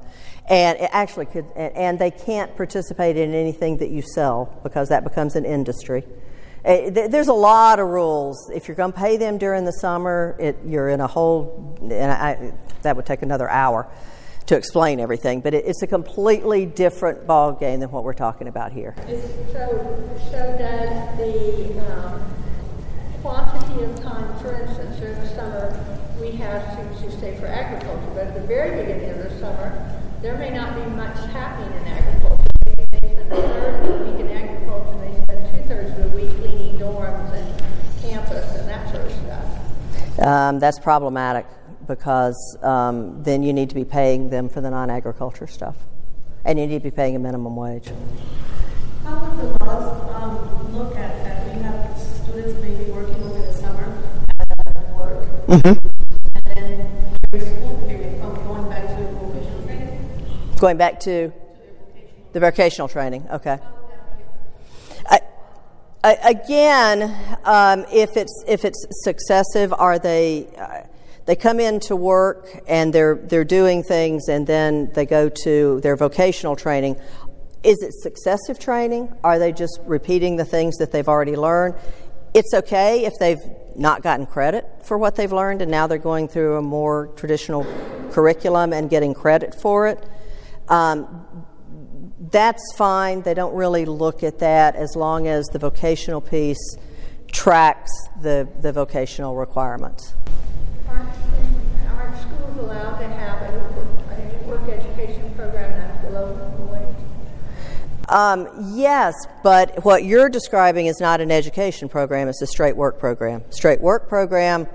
[0.49, 5.03] and it actually could, and, they can't participate in anything that you sell because that
[5.03, 6.05] becomes an industry.
[6.63, 8.49] Uh, th- There's a lot of rules.
[8.53, 12.11] If you're going to pay them during the summer, it, you're in a whole, and
[12.11, 12.53] I,
[12.83, 13.87] that would take another hour
[14.45, 15.41] to explain everything.
[15.41, 18.95] But it, it's a completely different ball game than what we're talking about here.
[19.51, 19.97] So
[20.31, 22.33] does the um,
[23.27, 25.85] quantity of time, for instance, during the summer,
[26.17, 29.99] we have students who stay for agriculture, but at the very beginning of the summer,
[30.21, 32.43] there may not be much happening in agriculture.
[32.65, 35.91] Maybe they spend a third of the week in agriculture, and they spend two thirds
[35.99, 40.25] of the week cleaning dorms and campus and that sort of stuff.
[40.25, 41.47] Um, that's problematic
[41.85, 45.75] because um, then you need to be paying them for the non agriculture stuff.
[46.45, 47.91] And you need to be paying a minimum wage.
[49.03, 51.53] How would the laws um, look at that?
[51.53, 53.16] We have students maybe working
[55.47, 60.57] work, and then school period, from going back to vocational training.
[60.59, 61.33] Going back to
[62.33, 63.59] the vocational training, okay.
[66.03, 70.47] Again, um, if it's if it's successive, are they?
[70.57, 70.83] Uh,
[71.25, 75.97] they come into work and they're they're doing things, and then they go to their
[75.97, 76.95] vocational training.
[77.61, 79.11] Is it successive training?
[79.21, 81.75] Are they just repeating the things that they've already learned?
[82.33, 83.41] It's okay if they've
[83.77, 87.65] not gotten credit for what they've learned, and now they're going through a more traditional
[88.11, 90.03] curriculum and getting credit for it.
[90.67, 91.45] Um,
[92.31, 93.21] that's fine.
[93.21, 96.77] They don't really look at that as long as the vocational piece
[97.31, 100.13] tracks the, the vocational requirements.
[102.21, 103.57] Schools allowed to have a,
[104.15, 106.95] a work education program that's below minimum wage?
[108.09, 112.99] Um, yes, but what you're describing is not an education program, it's a straight work
[112.99, 113.43] program.
[113.49, 114.67] Straight work program,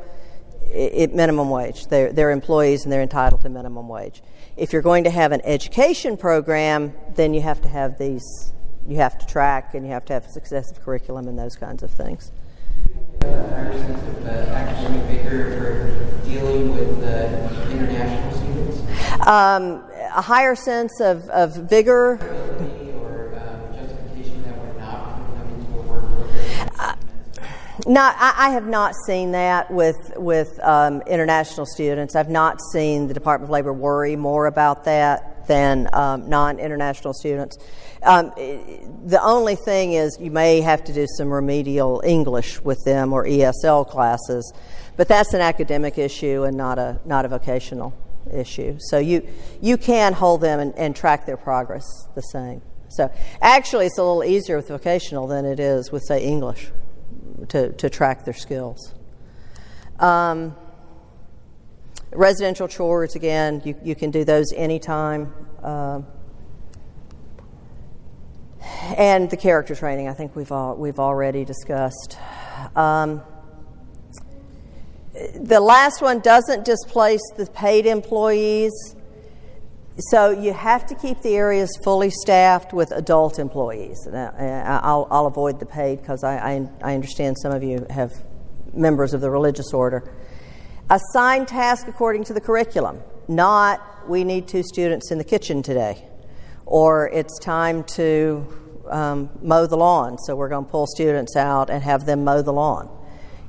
[0.73, 1.87] it, minimum wage.
[1.87, 4.23] They're, they're employees and they're entitled to minimum wage.
[4.57, 8.53] If you're going to have an education program, then you have to have these,
[8.87, 11.83] you have to track and you have to have a successive curriculum and those kinds
[11.83, 12.33] of things.
[13.23, 17.03] higher sense of vigor for dealing with
[17.71, 19.27] international students?
[19.27, 22.15] Um, a higher sense of, of vigor.
[22.15, 26.05] Ability or um, justification that we're not coming to a work
[26.67, 26.99] program?
[27.87, 32.15] Not, I, I have not seen that with with um, international students.
[32.15, 37.57] I've not seen the Department of Labor worry more about that than um, non-international students.
[38.03, 38.31] Um,
[39.07, 43.25] the only thing is you may have to do some remedial English with them or
[43.25, 44.53] ESL classes,
[44.97, 47.95] but that's an academic issue and not a not a vocational
[48.33, 48.77] issue.
[48.79, 49.27] So you
[49.61, 52.63] you can hold them and, and track their progress the same.
[52.97, 56.71] So actually, it's a little easier with vocational than it is with say English
[57.49, 58.95] to, to track their skills.
[59.99, 60.57] Um,
[62.13, 65.33] residential chores, again, you, you can do those anytime.
[65.63, 66.07] Um
[68.97, 72.19] and the character training, I think we've, all, we've already discussed.
[72.77, 73.23] Um,
[75.35, 78.73] the last one doesn't displace the paid employees.
[79.99, 84.09] So you have to keep the areas fully staffed with adult employees.
[84.09, 88.13] I- I'll, I'll avoid the paid because I, I, I understand some of you have
[88.73, 90.11] members of the religious order.
[90.89, 96.05] Assign tasks according to the curriculum, not we need two students in the kitchen today,
[96.67, 98.47] or it's time to
[98.91, 102.43] um, mow the lawn, so we're going to pull students out and have them mow
[102.43, 102.89] the lawn.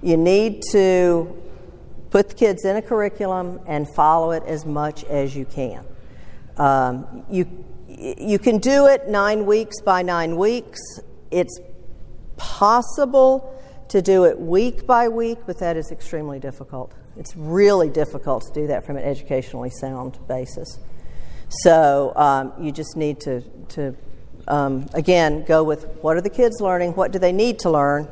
[0.02, 1.42] You need to
[2.12, 5.86] put the kids in a curriculum and follow it as much as you can.
[6.58, 10.80] Um, you, you can do it nine weeks by nine weeks.
[11.32, 11.60] It's
[12.38, 13.50] possible
[13.90, 16.94] to do it week by week, but that is extremely difficult.
[17.18, 20.80] It's really difficult to do that from an educationally sound basis.
[21.50, 23.96] So um, you just need to, to
[24.48, 26.94] um, again, go with what are the kids learning?
[26.94, 28.08] What do they need to learn?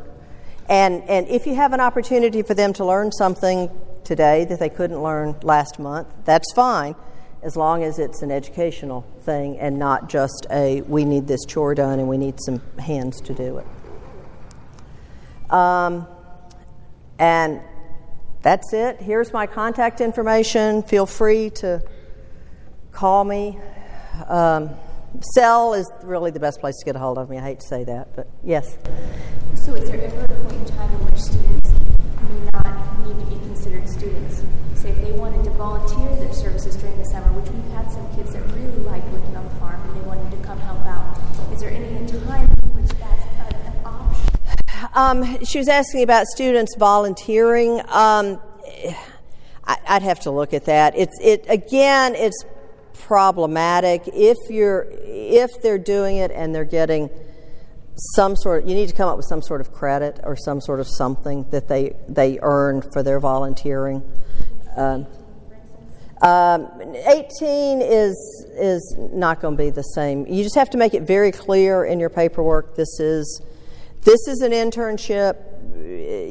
[0.69, 3.69] And, and if you have an opportunity for them to learn something
[4.03, 6.07] today that they couldn't learn last month.
[6.25, 6.95] That's fine
[7.43, 11.73] as long as it's an educational thing and not just a we need this chore
[11.73, 13.67] done and we need some hands to do it.
[15.51, 16.07] Um,
[17.19, 17.61] and
[18.41, 19.01] that's it.
[19.01, 20.83] Here's my contact information.
[20.83, 21.83] Feel free to
[22.91, 23.59] call me.
[24.27, 24.71] Um,
[25.33, 27.37] cell is really the best place to get a hold of me.
[27.37, 28.77] I hate to say that, but yes.
[29.65, 31.90] So, is there ever a point in time in which students
[32.23, 34.43] may not need to be considered students?
[34.75, 38.07] Say, if they wanted to volunteer their services during the summer, which we've had some
[38.15, 41.17] kids that really like working on the farm and they wanted to come help out,
[41.53, 44.91] is there any time in which that's a, an option?
[44.93, 47.81] Um, she was asking about students volunteering.
[47.87, 48.39] Um,
[49.65, 50.97] I'd have to look at that.
[50.97, 52.15] It's it again.
[52.15, 52.43] It's
[52.93, 57.09] problematic if you're if they're doing it and they're getting
[57.95, 60.79] some sort you need to come up with some sort of credit or some sort
[60.79, 64.01] of something that they they earned for their volunteering.
[64.77, 65.05] Um,
[66.21, 70.25] um, 18 is is not going to be the same.
[70.27, 73.41] You just have to make it very clear in your paperwork this is
[74.03, 75.35] this is an internship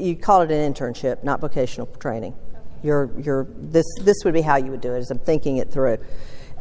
[0.01, 2.35] you call it an internship not vocational training.
[2.83, 5.71] You're, you're, this, this would be how you would do it as i'm thinking it
[5.71, 5.99] through.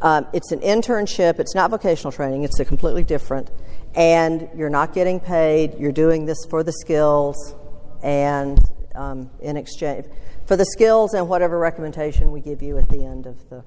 [0.02, 3.50] Um, it's an internship, it's not vocational training, it's a completely different.
[3.96, 7.56] And you're not getting paid, you're doing this for the skills
[8.04, 8.60] and
[8.96, 10.06] um, in exchange
[10.50, 13.64] for the skills and whatever recommendation we give you at the end of the,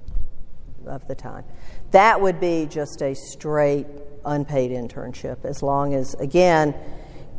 [0.85, 1.45] of the time.
[1.93, 3.87] That would be just a straight
[4.25, 6.75] unpaid internship, as long as, again,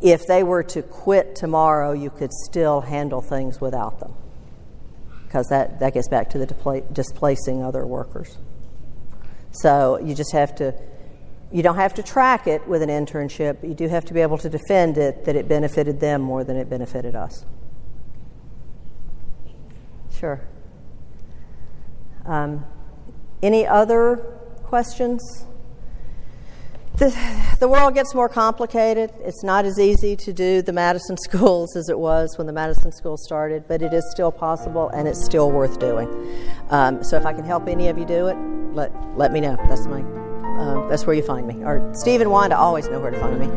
[0.00, 4.14] if they were to quit tomorrow, you could still handle things without them.
[5.26, 8.38] Because that, that gets back to the displacing other workers.
[9.50, 10.74] So you just have to,
[11.54, 13.60] you don't have to track it with an internship.
[13.60, 16.42] but You do have to be able to defend it that it benefited them more
[16.42, 17.44] than it benefited us.
[20.10, 20.40] Sure.
[22.26, 22.66] Um,
[23.40, 24.16] any other
[24.64, 25.46] questions?
[26.96, 27.16] The,
[27.60, 29.12] the world gets more complicated.
[29.20, 32.90] It's not as easy to do the Madison schools as it was when the Madison
[32.90, 36.08] school started, but it is still possible and it's still worth doing.
[36.70, 38.36] Um, so if I can help any of you do it,
[38.74, 39.56] let let me know.
[39.68, 40.02] That's my
[40.58, 41.64] uh, that's where you find me.
[41.64, 43.46] Or Steve and Wanda always know where to find me.